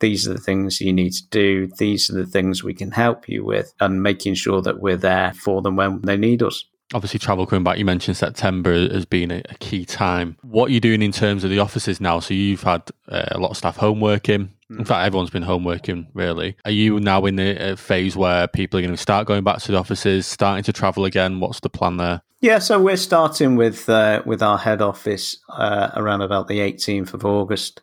these 0.00 0.26
are 0.26 0.32
the 0.32 0.40
things 0.40 0.80
you 0.80 0.92
need 0.92 1.12
to 1.12 1.28
do. 1.30 1.68
These 1.78 2.10
are 2.10 2.14
the 2.14 2.26
things 2.26 2.64
we 2.64 2.74
can 2.74 2.90
help 2.90 3.28
you 3.28 3.44
with, 3.44 3.72
and 3.78 4.02
making 4.02 4.34
sure 4.34 4.60
that 4.60 4.80
we're 4.80 4.96
there 4.96 5.32
for 5.34 5.62
them 5.62 5.76
when 5.76 6.00
they 6.02 6.16
need 6.16 6.42
us. 6.42 6.64
obviously 6.94 7.18
travel 7.18 7.46
coming 7.46 7.64
back. 7.64 7.78
You 7.78 7.84
mentioned 7.84 8.16
September 8.16 8.72
as 8.72 9.04
being 9.06 9.30
a, 9.30 9.42
a 9.48 9.54
key 9.60 9.84
time. 9.84 10.36
What 10.42 10.70
are 10.70 10.72
you 10.72 10.80
doing 10.80 11.02
in 11.02 11.12
terms 11.12 11.44
of 11.44 11.50
the 11.50 11.58
offices 11.58 12.00
now? 12.00 12.20
So 12.20 12.34
you've 12.34 12.62
had 12.62 12.82
uh, 13.08 13.26
a 13.30 13.38
lot 13.38 13.50
of 13.50 13.56
staff 13.56 13.76
home 13.76 14.00
working. 14.00 14.52
In 14.70 14.84
fact, 14.84 15.06
everyone's 15.06 15.30
been 15.30 15.42
home 15.42 15.64
working. 15.64 16.08
Really, 16.14 16.56
are 16.64 16.70
you 16.70 16.98
now 16.98 17.24
in 17.26 17.36
the 17.36 17.76
phase 17.78 18.16
where 18.16 18.48
people 18.48 18.78
are 18.78 18.82
going 18.82 18.94
to 18.94 19.00
start 19.00 19.26
going 19.26 19.44
back 19.44 19.58
to 19.58 19.72
the 19.72 19.78
offices, 19.78 20.26
starting 20.26 20.64
to 20.64 20.72
travel 20.72 21.04
again? 21.04 21.40
What's 21.40 21.60
the 21.60 21.68
plan 21.68 21.98
there? 21.98 22.22
Yeah, 22.42 22.58
so 22.58 22.80
we're 22.82 22.96
starting 22.96 23.54
with 23.54 23.88
uh, 23.88 24.20
with 24.26 24.42
our 24.42 24.58
head 24.58 24.82
office 24.82 25.36
uh, 25.48 25.90
around 25.94 26.22
about 26.22 26.48
the 26.48 26.58
18th 26.58 27.14
of 27.14 27.24
August. 27.24 27.82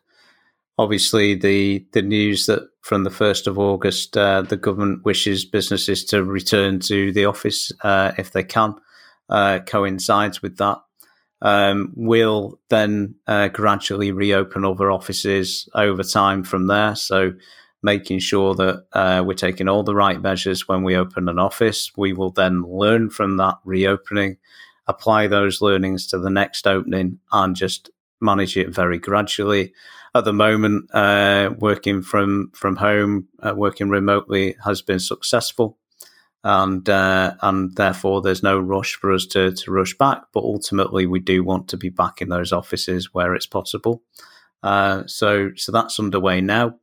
Obviously, 0.77 1.33
the 1.33 1.87
the 1.93 2.01
news 2.01 2.45
that 2.47 2.63
from 2.81 3.05
the 3.05 3.09
1st 3.09 3.47
of 3.47 3.57
August, 3.57 4.17
uh, 4.17 4.41
the 4.41 4.57
government 4.57 5.05
wishes 5.05 5.45
businesses 5.45 6.03
to 6.05 6.25
return 6.25 6.81
to 6.81 7.13
the 7.13 7.23
office 7.23 7.71
uh, 7.83 8.11
if 8.17 8.33
they 8.33 8.43
can, 8.43 8.75
uh, 9.29 9.59
coincides 9.65 10.41
with 10.41 10.57
that. 10.57 10.79
Um, 11.41 11.93
we'll 11.95 12.59
then 12.67 13.15
uh, 13.27 13.47
gradually 13.47 14.11
reopen 14.11 14.65
other 14.65 14.91
offices 14.91 15.69
over 15.73 16.03
time 16.03 16.43
from 16.43 16.67
there. 16.67 16.97
So, 16.97 17.31
making 17.81 18.19
sure 18.19 18.53
that 18.55 18.85
uh, 18.93 19.23
we're 19.25 19.33
taking 19.33 19.67
all 19.67 19.83
the 19.83 19.95
right 19.95 20.21
measures 20.21 20.67
when 20.67 20.83
we 20.83 20.95
open 20.95 21.29
an 21.29 21.39
office. 21.39 21.91
We 21.95 22.13
will 22.13 22.31
then 22.31 22.63
learn 22.63 23.09
from 23.09 23.37
that 23.37 23.57
reopening, 23.63 24.37
apply 24.87 25.27
those 25.27 25.61
learnings 25.61 26.07
to 26.07 26.19
the 26.19 26.29
next 26.29 26.67
opening, 26.67 27.19
and 27.31 27.55
just 27.55 27.89
manage 28.21 28.57
it 28.57 28.69
very 28.69 28.99
gradually. 28.99 29.73
At 30.15 30.25
the 30.25 30.33
moment, 30.33 30.93
uh, 30.93 31.51
working 31.59 32.01
from 32.01 32.51
from 32.53 32.77
home, 32.77 33.27
uh, 33.41 33.53
working 33.55 33.89
remotely 33.89 34.55
has 34.63 34.81
been 34.81 34.99
successful 34.99 35.77
and 36.43 36.87
uh, 36.89 37.35
and 37.41 37.75
therefore 37.75 38.21
there's 38.21 38.43
no 38.43 38.59
rush 38.59 38.95
for 38.95 39.11
us 39.11 39.25
to 39.27 39.51
to 39.51 39.71
rush 39.71 39.97
back. 39.97 40.23
But 40.33 40.43
ultimately, 40.43 41.05
we 41.05 41.19
do 41.19 41.43
want 41.43 41.67
to 41.69 41.77
be 41.77 41.89
back 41.89 42.21
in 42.21 42.29
those 42.29 42.53
offices 42.53 43.13
where 43.13 43.35
it's 43.35 43.45
possible. 43.45 44.01
Uh, 44.63 45.03
so 45.05 45.51
so 45.55 45.71
that's 45.71 45.99
underway 45.99 46.41
now. 46.41 46.75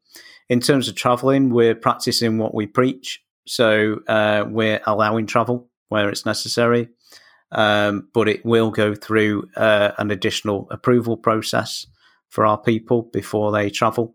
In 0.49 0.61
terms 0.61 0.89
of 0.89 0.95
travelling, 0.95 1.51
we're 1.51 1.75
practicing 1.75 2.39
what 2.39 2.55
we 2.55 2.67
preach. 2.67 3.23
So 3.47 4.01
uh, 4.09 4.45
we're 4.49 4.81
allowing 4.87 5.27
travel 5.27 5.69
where 5.89 6.09
it's 6.09 6.27
necessary, 6.27 6.89
um, 7.53 8.09
but 8.13 8.29
it 8.29 8.45
will 8.45 8.71
go 8.71 8.95
through 8.95 9.49
uh, 9.57 9.93
an 9.99 10.11
additional 10.11 10.69
approval 10.71 11.17
process 11.17 11.87
for 12.29 12.45
our 12.45 12.59
people 12.59 13.03
before 13.03 13.53
they 13.53 13.71
travel. 13.71 14.15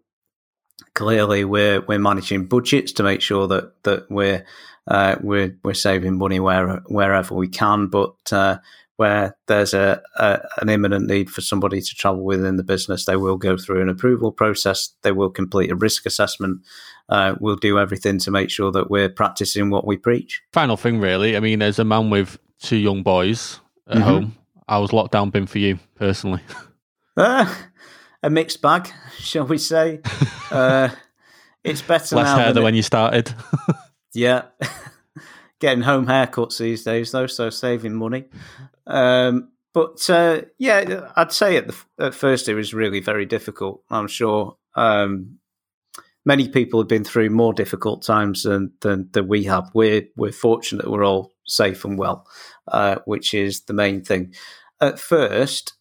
Clearly, 0.96 1.46
we're 1.46 1.82
we're 1.82 2.00
managing 2.00 2.48
budgets 2.48 2.91
to 2.94 3.04
make 3.04 3.22
sure 3.22 3.48
that 3.48 3.84
that 3.84 4.10
we're 4.10 4.46
uh, 4.88 5.15
we're 5.22 5.58
we're 5.63 5.74
saving 5.74 6.17
money 6.17 6.39
where, 6.39 6.82
wherever 6.88 7.36
we 7.36 7.48
can, 7.48 7.88
but 7.88 8.15
uh, 8.34 8.58
where 9.02 9.36
there's 9.48 9.74
a, 9.74 10.00
a, 10.18 10.40
an 10.62 10.70
imminent 10.70 11.08
need 11.08 11.28
for 11.28 11.42
somebody 11.42 11.82
to 11.82 11.96
travel 11.96 12.24
within 12.24 12.58
the 12.58 12.64
business, 12.64 13.06
they 13.06 13.16
will 13.16 13.36
go 13.36 13.58
through 13.58 13.82
an 13.82 13.90
approval 13.90 14.32
process. 14.32 14.94
They 15.02 15.12
will 15.12 15.32
complete 15.32 15.72
a 15.72 15.76
risk 15.76 16.06
assessment. 16.06 16.62
Uh, 17.10 17.34
we'll 17.40 17.56
do 17.56 17.80
everything 17.80 18.20
to 18.20 18.30
make 18.30 18.52
sure 18.52 18.72
that 18.72 18.92
we're 18.92 19.10
practicing 19.10 19.72
what 19.72 19.88
we 19.88 19.98
preach. 19.98 20.44
Final 20.54 20.78
thing, 20.78 21.00
really. 21.00 21.36
I 21.36 21.40
mean, 21.40 21.64
as 21.64 21.80
a 21.80 21.84
man 21.84 22.12
with 22.12 22.38
two 22.60 22.76
young 22.76 23.02
boys 23.02 23.60
at 23.88 23.98
mm-hmm. 23.98 24.04
home, 24.04 24.38
how 24.70 24.82
was 24.82 24.92
lockdown 24.92 25.32
been 25.32 25.48
for 25.48 25.58
you 25.58 25.80
personally? 25.96 26.42
Uh, 27.18 27.52
a 28.22 28.30
mixed 28.30 28.62
bag, 28.62 28.88
shall 29.18 29.48
we 29.48 29.58
say? 29.58 30.02
Uh, 30.52 30.90
it's 31.64 31.82
better 31.82 32.18
less 32.18 32.26
now 32.26 32.36
hair 32.36 32.46
than, 32.48 32.56
than 32.56 32.64
when 32.66 32.76
you 32.76 32.82
started. 32.82 33.34
Yeah. 34.14 34.48
Getting 35.62 35.84
home 35.84 36.08
haircuts 36.08 36.58
these 36.58 36.84
days, 36.84 37.12
though, 37.12 37.28
so 37.28 37.50
saving 37.50 37.95
money. 37.95 38.26
Um, 38.88 39.50
but 39.74 40.10
uh, 40.10 40.41
yeah, 40.58 41.08
I'd 41.15 41.32
say 41.32 41.56
at, 41.56 41.67
the, 41.67 41.76
at 42.00 42.13
first 42.13 42.50
it 42.50 42.56
was 42.56 42.74
really 42.74 43.00
very 43.00 43.26
difficult. 43.26 43.84
I'm 43.89 44.08
sure 44.08 44.58
um, 44.76 45.38
many 46.26 46.50
people 46.50 46.82
have 46.82 46.89
been 46.89 47.06
through 47.06 47.30
more 47.30 47.54
difficult 47.54 48.04
times 48.04 48.43
than, 48.43 48.74
than, 48.82 49.10
than 49.13 49.28
we 49.28 49.43
have. 49.45 49.69
We're, 49.74 50.08
we're 50.17 50.34
fortunate 50.34 50.89
we're 50.89 51.06
all 51.06 51.32
safe 51.45 51.86
and 51.86 51.97
well, 51.97 52.28
uh, 52.67 52.97
which 53.06 53.34
is 53.34 53.62
the 53.62 53.74
main 53.74 54.04
thing. 54.04 54.34
At 54.82 55.00
first, 55.00 55.74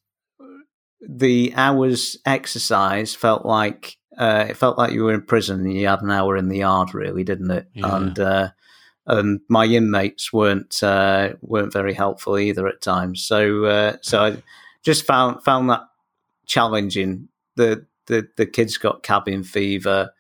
the 1.01 1.53
hours 1.57 2.19
exercise 2.27 3.15
felt 3.15 3.45
like 3.45 3.97
uh, 4.17 4.47
it 4.51 4.57
felt 4.57 4.77
like 4.77 4.93
you 4.93 5.05
were 5.05 5.15
in 5.15 5.23
prison 5.23 5.61
and 5.61 5.73
you 5.73 5.89
had 5.89 6.03
an 6.03 6.11
hour 6.11 6.37
in 6.37 6.49
the 6.49 6.59
yard, 6.59 6.95
really, 6.95 7.25
didn't 7.25 7.51
it? 7.51 7.67
Yeah. 7.73 7.97
And 7.97 8.19
uh, 8.19 8.51
and 9.11 9.41
my 9.49 9.67
inmates 9.67 10.33
weren't 10.33 10.83
uh, 10.83 11.35
weren't 11.43 11.73
very 11.73 11.93
helpful 11.93 12.39
either 12.39 12.69
at 12.69 12.81
times. 12.81 13.23
So 13.23 13.65
uh, 13.65 13.97
so 14.03 14.23
I 14.23 14.43
just 14.83 15.05
found 15.05 15.43
found 15.43 15.69
that 15.69 15.83
challenging. 16.47 17.29
The 17.57 17.87
the 18.07 18.29
the 18.37 18.47
kids 18.47 18.79
got 18.79 19.03
cabin 19.03 19.43
fever. 19.43 20.13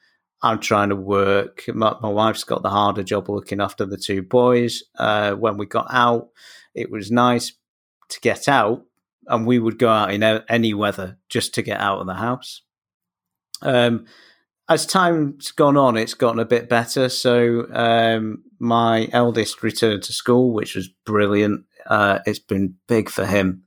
I'm 0.42 0.58
trying 0.58 0.88
to 0.88 0.96
work. 0.96 1.64
My, 1.68 1.94
my 2.00 2.08
wife's 2.08 2.44
got 2.44 2.62
the 2.62 2.70
harder 2.70 3.02
job 3.02 3.28
looking 3.28 3.60
after 3.60 3.84
the 3.84 3.98
two 3.98 4.22
boys. 4.22 4.82
Uh, 4.98 5.34
when 5.34 5.58
we 5.58 5.66
got 5.66 5.86
out, 5.90 6.30
it 6.74 6.90
was 6.90 7.10
nice 7.10 7.52
to 8.08 8.20
get 8.20 8.48
out, 8.48 8.84
and 9.26 9.46
we 9.46 9.58
would 9.58 9.78
go 9.78 9.90
out 9.90 10.12
in 10.12 10.22
any 10.22 10.74
weather 10.74 11.18
just 11.28 11.54
to 11.54 11.62
get 11.62 11.78
out 11.78 12.00
of 12.00 12.06
the 12.06 12.14
house. 12.14 12.62
Um, 13.62 14.06
as 14.68 14.86
time's 14.86 15.52
gone 15.52 15.76
on, 15.76 15.96
it's 15.96 16.14
gotten 16.14 16.40
a 16.40 16.44
bit 16.44 16.68
better. 16.68 17.08
So 17.08 17.66
um, 17.72 18.44
my 18.60 19.08
eldest 19.12 19.62
returned 19.62 20.02
to 20.04 20.12
school, 20.12 20.52
which 20.52 20.76
was 20.76 20.88
brilliant. 21.06 21.64
Uh, 21.86 22.20
it's 22.26 22.38
been 22.38 22.76
big 22.86 23.08
for 23.08 23.24
him. 23.24 23.64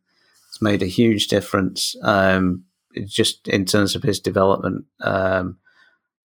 It's 0.49 0.61
made 0.61 0.83
a 0.83 0.87
huge 0.87 1.27
difference, 1.27 1.95
um, 2.03 2.63
just 3.05 3.47
in 3.47 3.65
terms 3.65 3.95
of 3.95 4.03
his 4.03 4.19
development, 4.19 4.85
um, 5.01 5.57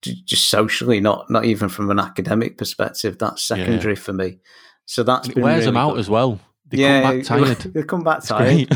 just 0.02 0.50
socially, 0.50 1.00
not 1.00 1.30
not 1.30 1.46
even 1.46 1.70
from 1.70 1.90
an 1.90 2.00
academic 2.00 2.58
perspective. 2.58 3.18
That's 3.18 3.42
secondary 3.42 3.94
yeah. 3.94 4.00
for 4.00 4.14
me. 4.14 4.40
So 4.86 5.04
that's 5.04 5.30
it 5.30 5.38
wears 5.38 5.60
really 5.60 5.66
them 5.68 5.78
out 5.78 5.92
good. 5.92 6.00
as 6.02 6.10
well. 6.10 6.40
They 6.68 6.80
yeah, 6.80 7.02
come 7.02 7.18
back 7.18 7.26
tired. 7.26 7.58
they 7.74 7.84
come 7.84 8.04
back 8.04 8.24
tired, 8.26 8.70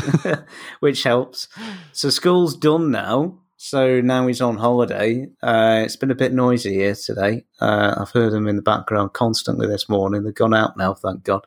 which 0.80 1.02
helps. 1.02 1.48
So 1.92 2.08
school's 2.08 2.56
done 2.56 2.90
now. 2.90 3.38
So 3.64 4.02
now 4.02 4.26
he's 4.26 4.42
on 4.42 4.58
holiday. 4.58 5.26
Uh, 5.42 5.84
it's 5.86 5.96
been 5.96 6.10
a 6.10 6.14
bit 6.14 6.34
noisy 6.34 6.74
here 6.74 6.94
today. 6.94 7.46
Uh, 7.62 7.94
I've 7.96 8.10
heard 8.10 8.34
them 8.34 8.46
in 8.46 8.56
the 8.56 8.62
background 8.62 9.14
constantly 9.14 9.66
this 9.66 9.88
morning. 9.88 10.22
They've 10.22 10.34
gone 10.34 10.52
out 10.52 10.76
now, 10.76 10.92
thank 10.92 11.24
God. 11.24 11.46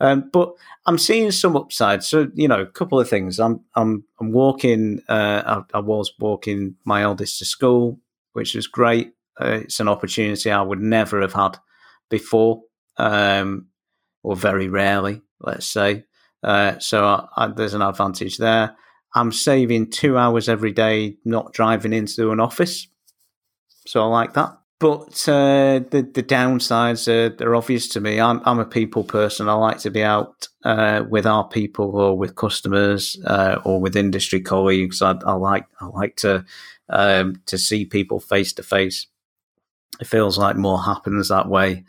Um, 0.00 0.30
but 0.32 0.54
I'm 0.86 0.96
seeing 0.96 1.30
some 1.30 1.56
upside. 1.56 2.04
So 2.04 2.30
you 2.32 2.48
know, 2.48 2.62
a 2.62 2.66
couple 2.66 2.98
of 2.98 3.10
things. 3.10 3.38
I'm 3.38 3.60
I'm 3.74 4.04
I'm 4.18 4.32
walking. 4.32 5.02
Uh, 5.10 5.62
I, 5.74 5.76
I, 5.76 5.80
was 5.80 6.10
walking 6.18 6.76
my 6.86 7.02
eldest 7.02 7.38
to 7.40 7.44
school, 7.44 8.00
which 8.32 8.54
was 8.54 8.66
great. 8.66 9.12
Uh, 9.38 9.60
it's 9.64 9.78
an 9.78 9.88
opportunity 9.88 10.50
I 10.50 10.62
would 10.62 10.80
never 10.80 11.20
have 11.20 11.34
had 11.34 11.58
before, 12.08 12.62
um, 12.96 13.66
or 14.22 14.36
very 14.36 14.68
rarely, 14.68 15.20
let's 15.38 15.66
say. 15.66 16.06
Uh, 16.42 16.78
so 16.78 17.04
I, 17.04 17.26
I, 17.36 17.46
there's 17.48 17.74
an 17.74 17.82
advantage 17.82 18.38
there. 18.38 18.74
I'm 19.14 19.32
saving 19.32 19.90
two 19.90 20.16
hours 20.16 20.48
every 20.48 20.72
day 20.72 21.16
not 21.24 21.52
driving 21.52 21.92
into 21.92 22.30
an 22.30 22.40
office. 22.40 22.88
So 23.86 24.02
I 24.02 24.06
like 24.06 24.34
that. 24.34 24.58
But 24.80 25.28
uh, 25.28 25.80
the 25.90 26.08
the 26.14 26.22
downsides 26.22 27.08
are, 27.08 27.44
are 27.44 27.56
obvious 27.56 27.88
to 27.88 28.00
me. 28.00 28.20
I'm 28.20 28.40
I'm 28.44 28.60
a 28.60 28.64
people 28.64 29.02
person. 29.02 29.48
I 29.48 29.54
like 29.54 29.78
to 29.78 29.90
be 29.90 30.04
out 30.04 30.46
uh, 30.64 31.02
with 31.08 31.26
our 31.26 31.48
people 31.48 31.96
or 31.96 32.16
with 32.16 32.36
customers 32.36 33.16
uh, 33.26 33.60
or 33.64 33.80
with 33.80 33.96
industry 33.96 34.40
colleagues. 34.40 35.02
I, 35.02 35.16
I 35.26 35.32
like 35.32 35.66
I 35.80 35.86
like 35.86 36.14
to 36.16 36.44
um, 36.88 37.42
to 37.46 37.58
see 37.58 37.86
people 37.86 38.20
face 38.20 38.52
to 38.52 38.62
face. 38.62 39.08
It 40.00 40.06
feels 40.06 40.38
like 40.38 40.56
more 40.56 40.80
happens 40.80 41.28
that 41.28 41.48
way. 41.48 41.84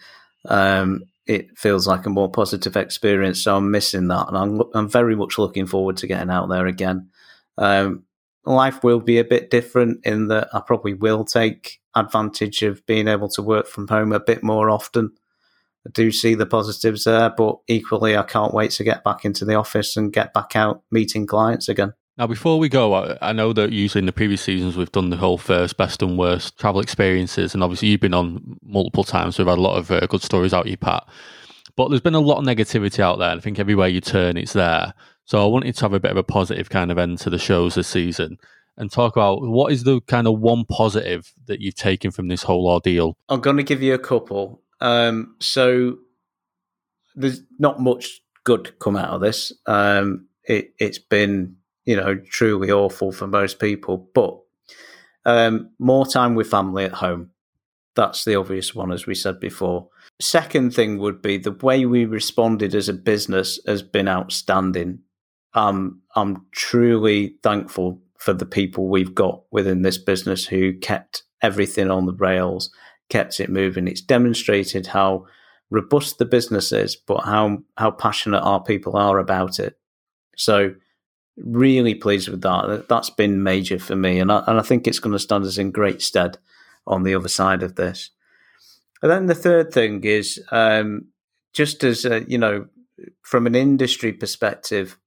Um, 0.45 1.03
it 1.29 1.55
feels 1.55 1.87
like 1.87 2.07
a 2.07 2.09
more 2.09 2.29
positive 2.29 2.75
experience. 2.75 3.43
So 3.43 3.55
I'm 3.55 3.69
missing 3.69 4.07
that, 4.07 4.27
and 4.27 4.37
I'm 4.37 4.61
I'm 4.73 4.89
very 4.89 5.15
much 5.15 5.37
looking 5.37 5.67
forward 5.67 5.95
to 5.97 6.07
getting 6.07 6.31
out 6.31 6.49
there 6.49 6.65
again. 6.65 7.09
Um, 7.57 8.03
life 8.45 8.83
will 8.83 8.99
be 8.99 9.19
a 9.19 9.23
bit 9.23 9.51
different 9.51 10.03
in 10.05 10.27
that 10.29 10.49
I 10.53 10.61
probably 10.65 10.95
will 10.95 11.23
take 11.23 11.79
advantage 11.95 12.63
of 12.63 12.83
being 12.87 13.07
able 13.07 13.29
to 13.29 13.43
work 13.43 13.67
from 13.67 13.87
home 13.87 14.11
a 14.11 14.19
bit 14.19 14.41
more 14.41 14.71
often. 14.71 15.11
I 15.85 15.91
do 15.91 16.11
see 16.11 16.33
the 16.33 16.47
positives 16.47 17.03
there, 17.03 17.29
but 17.29 17.57
equally, 17.67 18.17
I 18.17 18.23
can't 18.23 18.53
wait 18.53 18.71
to 18.71 18.83
get 18.83 19.03
back 19.03 19.23
into 19.23 19.45
the 19.45 19.55
office 19.55 19.95
and 19.95 20.11
get 20.11 20.33
back 20.33 20.55
out 20.55 20.81
meeting 20.89 21.27
clients 21.27 21.69
again. 21.69 21.93
Now, 22.19 22.27
before 22.27 22.60
we 22.60 22.67
go, 22.67 23.17
I 23.21 23.32
know 23.32 23.53
that 23.53 23.71
usually 23.71 24.01
in 24.01 24.05
the 24.05 24.12
previous 24.12 24.41
seasons 24.41 24.75
we've 24.75 24.91
done 24.91 25.10
the 25.10 25.15
whole 25.15 25.38
first, 25.38 25.77
best, 25.77 26.01
and 26.01 26.17
worst 26.17 26.60
travel 26.60 26.82
experiences, 26.82 27.53
and 27.53 27.63
obviously 27.63 27.88
you've 27.88 28.01
been 28.01 28.13
on 28.13 28.60
multiple 28.62 29.05
times. 29.05 29.38
So 29.38 29.43
we've 29.43 29.49
had 29.49 29.58
a 29.58 29.62
lot 29.62 29.77
of 29.77 29.89
uh, 29.89 30.05
good 30.05 30.21
stories 30.21 30.53
out 30.53 30.67
you, 30.67 30.75
Pat. 30.75 31.08
But 31.77 31.88
there's 31.88 32.01
been 32.01 32.15
a 32.15 32.19
lot 32.19 32.39
of 32.39 32.43
negativity 32.43 32.99
out 32.99 33.19
there, 33.19 33.29
and 33.29 33.39
I 33.39 33.41
think 33.41 33.58
everywhere 33.58 33.88
you 33.88 34.01
turn, 34.01 34.36
it's 34.36 34.51
there. 34.51 34.93
So 35.23 35.41
I 35.41 35.45
wanted 35.45 35.73
to 35.75 35.82
have 35.82 35.93
a 35.93 35.99
bit 36.01 36.12
of 36.12 36.17
a 36.17 36.23
positive 36.23 36.69
kind 36.69 36.91
of 36.91 36.97
end 36.97 37.19
to 37.19 37.29
the 37.29 37.39
shows 37.39 37.75
this 37.75 37.88
season 37.88 38.38
and 38.75 38.91
talk 38.91 39.15
about 39.15 39.41
what 39.41 39.71
is 39.71 39.86
the 39.86 40.01
kind 40.01 40.27
of 40.27 40.39
one 40.39 40.65
positive 40.65 41.34
that 41.45 41.62
you've 41.62 41.75
taken 41.75 42.12
from 42.12 42.27
this 42.27 42.43
whole 42.43 42.67
ordeal. 42.67 43.15
I'm 43.29 43.39
going 43.39 43.55
to 43.55 43.63
give 43.63 43.82
you 43.82 43.93
a 43.93 43.99
couple. 43.99 44.62
Um, 44.82 45.38
so 45.39 45.99
there's 47.15 47.43
not 47.60 47.79
much 47.79 48.19
good 48.43 48.77
come 48.79 48.97
out 48.97 49.12
of 49.12 49.21
this. 49.21 49.53
Um, 49.65 50.27
it, 50.43 50.73
it's 50.79 50.99
been, 50.99 51.55
you 51.85 51.95
know, 51.95 52.15
truly 52.29 52.71
awful 52.71 53.11
for 53.11 53.27
most 53.27 53.59
people, 53.59 54.09
but 54.13 54.39
um, 55.25 55.71
more 55.79 56.05
time 56.05 56.35
with 56.35 56.49
family 56.49 56.85
at 56.85 56.93
home. 56.93 57.31
That's 57.95 58.23
the 58.23 58.35
obvious 58.35 58.73
one, 58.73 58.91
as 58.91 59.05
we 59.05 59.15
said 59.15 59.39
before. 59.39 59.89
Second 60.21 60.73
thing 60.73 60.99
would 60.99 61.21
be 61.21 61.37
the 61.37 61.51
way 61.51 61.85
we 61.85 62.05
responded 62.05 62.75
as 62.75 62.89
a 62.89 62.93
business 62.93 63.59
has 63.65 63.81
been 63.81 64.07
outstanding. 64.07 64.99
Um, 65.53 66.01
I'm 66.15 66.45
truly 66.51 67.35
thankful 67.43 68.01
for 68.17 68.33
the 68.33 68.45
people 68.45 68.87
we've 68.87 69.15
got 69.15 69.43
within 69.51 69.81
this 69.81 69.97
business 69.97 70.45
who 70.45 70.77
kept 70.77 71.23
everything 71.41 71.89
on 71.89 72.05
the 72.05 72.13
rails, 72.13 72.69
kept 73.09 73.39
it 73.39 73.49
moving. 73.49 73.87
It's 73.87 74.01
demonstrated 74.01 74.87
how 74.87 75.25
robust 75.69 76.17
the 76.17 76.25
business 76.25 76.71
is, 76.71 76.95
but 76.95 77.21
how 77.21 77.59
how 77.77 77.91
passionate 77.91 78.41
our 78.41 78.61
people 78.61 78.97
are 78.97 79.19
about 79.19 79.59
it. 79.59 79.77
So 80.35 80.73
really 81.43 81.95
pleased 81.95 82.30
with 82.30 82.41
that. 82.41 82.86
That's 82.88 83.10
been 83.10 83.43
major 83.43 83.80
for 83.80 83.95
me, 83.95 84.19
and 84.19 84.32
I, 84.32 84.43
and 84.47 84.60
I 84.60 84.62
think 84.62 84.88
it's 84.88 84.99
going 84.99 85.13
to 85.13 85.19
stand 85.19 85.45
us 85.45 85.58
in 85.58 85.71
great 85.71 86.02
stead 86.02 86.38
on 86.86 87.04
the 87.04 87.15
other 87.15 87.30
side 87.30 87.63
of 87.63 87.75
this. 87.75 88.12
And 89.02 89.12
then 89.12 89.28
the 89.28 89.36
third 89.36 89.71
thing 89.71 90.04
is 90.04 90.43
um, 90.52 91.08
just 91.54 91.84
as 91.84 92.06
a, 92.06 92.23
you 92.28 92.38
know, 92.38 92.67
from 93.21 93.47
an 93.47 93.56
industry 93.56 94.12
perspective, 94.12 94.97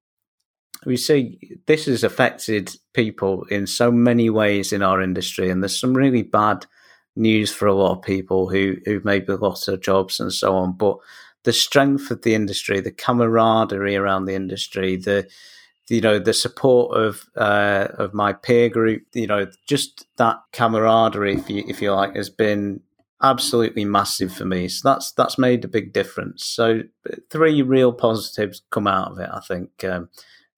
we 0.86 0.96
see 0.96 1.58
this 1.66 1.86
has 1.86 2.02
affected 2.02 2.76
people 2.94 3.44
in 3.50 3.66
so 3.66 3.92
many 3.92 4.30
ways 4.30 4.72
in 4.72 4.82
our 4.82 5.00
industry, 5.00 5.50
and 5.50 5.62
there's 5.62 5.78
some 5.78 5.94
really 5.94 6.22
bad 6.22 6.66
news 7.14 7.52
for 7.52 7.66
a 7.66 7.74
lot 7.74 7.92
of 7.92 8.02
people 8.02 8.48
who 8.48 8.76
who 8.84 9.00
maybe 9.04 9.32
lost 9.34 9.66
their 9.66 9.76
jobs 9.76 10.18
and 10.18 10.32
so 10.32 10.56
on. 10.56 10.72
But 10.72 10.96
the 11.44 11.52
strength 11.52 12.10
of 12.10 12.22
the 12.22 12.34
industry, 12.34 12.80
the 12.80 12.90
camaraderie 12.90 13.96
around 13.96 14.24
the 14.24 14.34
industry, 14.34 14.96
the 14.96 15.28
you 15.92 16.00
know 16.00 16.18
the 16.18 16.32
support 16.32 16.96
of 16.96 17.28
uh, 17.36 17.88
of 17.98 18.14
my 18.14 18.32
peer 18.32 18.70
group, 18.70 19.02
you 19.12 19.26
know, 19.26 19.46
just 19.68 20.06
that 20.16 20.38
camaraderie, 20.52 21.34
if 21.34 21.50
you 21.50 21.64
if 21.68 21.82
you 21.82 21.92
like, 21.92 22.16
has 22.16 22.30
been 22.30 22.80
absolutely 23.22 23.84
massive 23.84 24.32
for 24.32 24.46
me. 24.46 24.68
So 24.68 24.88
that's 24.88 25.12
that's 25.12 25.36
made 25.36 25.64
a 25.64 25.68
big 25.68 25.92
difference. 25.92 26.46
So 26.46 26.82
three 27.30 27.60
real 27.60 27.92
positives 27.92 28.62
come 28.70 28.86
out 28.86 29.12
of 29.12 29.18
it. 29.18 29.28
I 29.30 29.40
think 29.40 29.84
um, 29.84 30.08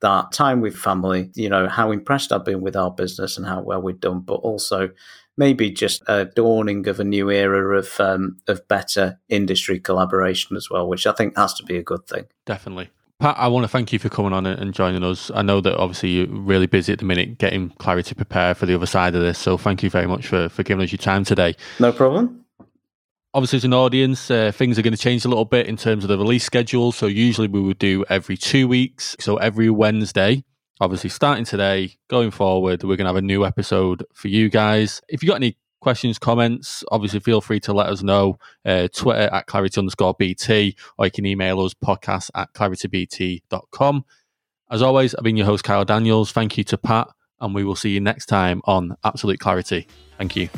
that 0.00 0.30
time 0.30 0.60
with 0.60 0.76
family, 0.76 1.30
you 1.34 1.48
know, 1.48 1.68
how 1.68 1.90
impressed 1.90 2.32
I've 2.32 2.44
been 2.44 2.60
with 2.60 2.76
our 2.76 2.92
business 2.92 3.36
and 3.36 3.46
how 3.46 3.60
well 3.60 3.82
we've 3.82 3.98
done, 3.98 4.20
but 4.20 4.34
also 4.34 4.90
maybe 5.36 5.68
just 5.68 6.04
a 6.06 6.26
dawning 6.26 6.86
of 6.86 7.00
a 7.00 7.04
new 7.04 7.28
era 7.28 7.76
of 7.76 7.98
um, 7.98 8.36
of 8.46 8.68
better 8.68 9.18
industry 9.28 9.80
collaboration 9.80 10.56
as 10.56 10.70
well, 10.70 10.88
which 10.88 11.08
I 11.08 11.12
think 11.12 11.36
has 11.36 11.54
to 11.54 11.64
be 11.64 11.76
a 11.76 11.82
good 11.82 12.06
thing. 12.06 12.26
Definitely. 12.46 12.90
Pat, 13.20 13.36
I 13.38 13.48
want 13.48 13.64
to 13.64 13.68
thank 13.68 13.92
you 13.92 13.98
for 13.98 14.08
coming 14.08 14.32
on 14.32 14.44
and 14.44 14.74
joining 14.74 15.04
us. 15.04 15.30
I 15.34 15.42
know 15.42 15.60
that 15.60 15.76
obviously 15.76 16.10
you're 16.10 16.26
really 16.26 16.66
busy 16.66 16.92
at 16.92 16.98
the 16.98 17.04
minute 17.04 17.38
getting 17.38 17.70
Clarity 17.70 18.14
prepared 18.14 18.56
for 18.56 18.66
the 18.66 18.74
other 18.74 18.86
side 18.86 19.14
of 19.14 19.22
this. 19.22 19.38
So 19.38 19.56
thank 19.56 19.82
you 19.82 19.90
very 19.90 20.06
much 20.06 20.26
for, 20.26 20.48
for 20.48 20.62
giving 20.62 20.84
us 20.84 20.90
your 20.90 20.98
time 20.98 21.24
today. 21.24 21.54
No 21.78 21.92
problem 21.92 22.44
obviously 23.34 23.56
as 23.56 23.64
an 23.64 23.74
audience 23.74 24.30
uh, 24.30 24.52
things 24.52 24.78
are 24.78 24.82
going 24.82 24.94
to 24.94 24.98
change 24.98 25.24
a 25.24 25.28
little 25.28 25.44
bit 25.44 25.66
in 25.66 25.76
terms 25.76 26.04
of 26.04 26.08
the 26.08 26.16
release 26.16 26.44
schedule 26.44 26.92
so 26.92 27.06
usually 27.06 27.48
we 27.48 27.60
would 27.60 27.78
do 27.78 28.04
every 28.08 28.36
two 28.36 28.68
weeks 28.68 29.16
so 29.18 29.36
every 29.38 29.68
wednesday 29.68 30.42
obviously 30.80 31.10
starting 31.10 31.44
today 31.44 31.92
going 32.08 32.30
forward 32.30 32.82
we're 32.84 32.96
going 32.96 33.04
to 33.04 33.08
have 33.08 33.16
a 33.16 33.22
new 33.22 33.44
episode 33.44 34.04
for 34.14 34.28
you 34.28 34.48
guys 34.48 35.02
if 35.08 35.22
you 35.22 35.28
got 35.28 35.36
any 35.36 35.56
questions 35.84 36.18
comments 36.18 36.82
obviously 36.90 37.20
feel 37.20 37.40
free 37.40 37.60
to 37.60 37.72
let 37.72 37.86
us 37.86 38.02
know 38.02 38.36
uh, 38.64 38.88
twitter 38.92 39.32
at 39.32 39.46
clarity 39.46 39.78
underscore 39.78 40.14
bt 40.18 40.74
or 40.98 41.04
you 41.04 41.12
can 41.12 41.24
email 41.24 41.60
us 41.60 41.74
podcast 41.74 42.30
at 42.34 42.52
claritybt.com 42.54 44.04
as 44.70 44.82
always 44.82 45.14
i've 45.14 45.22
been 45.22 45.36
your 45.36 45.46
host 45.46 45.62
kyle 45.62 45.84
daniels. 45.84 46.32
Thank 46.32 46.58
you 46.58 46.64
to 46.64 46.76
pat 46.76 47.08
and 47.40 47.54
we 47.54 47.62
will 47.62 47.76
see 47.76 47.90
you 47.90 48.00
next 48.00 48.26
time 48.26 48.62
on 48.64 48.96
absolute 49.04 49.38
clarity. 49.38 49.86
Thank 50.18 50.34
you 50.34 50.48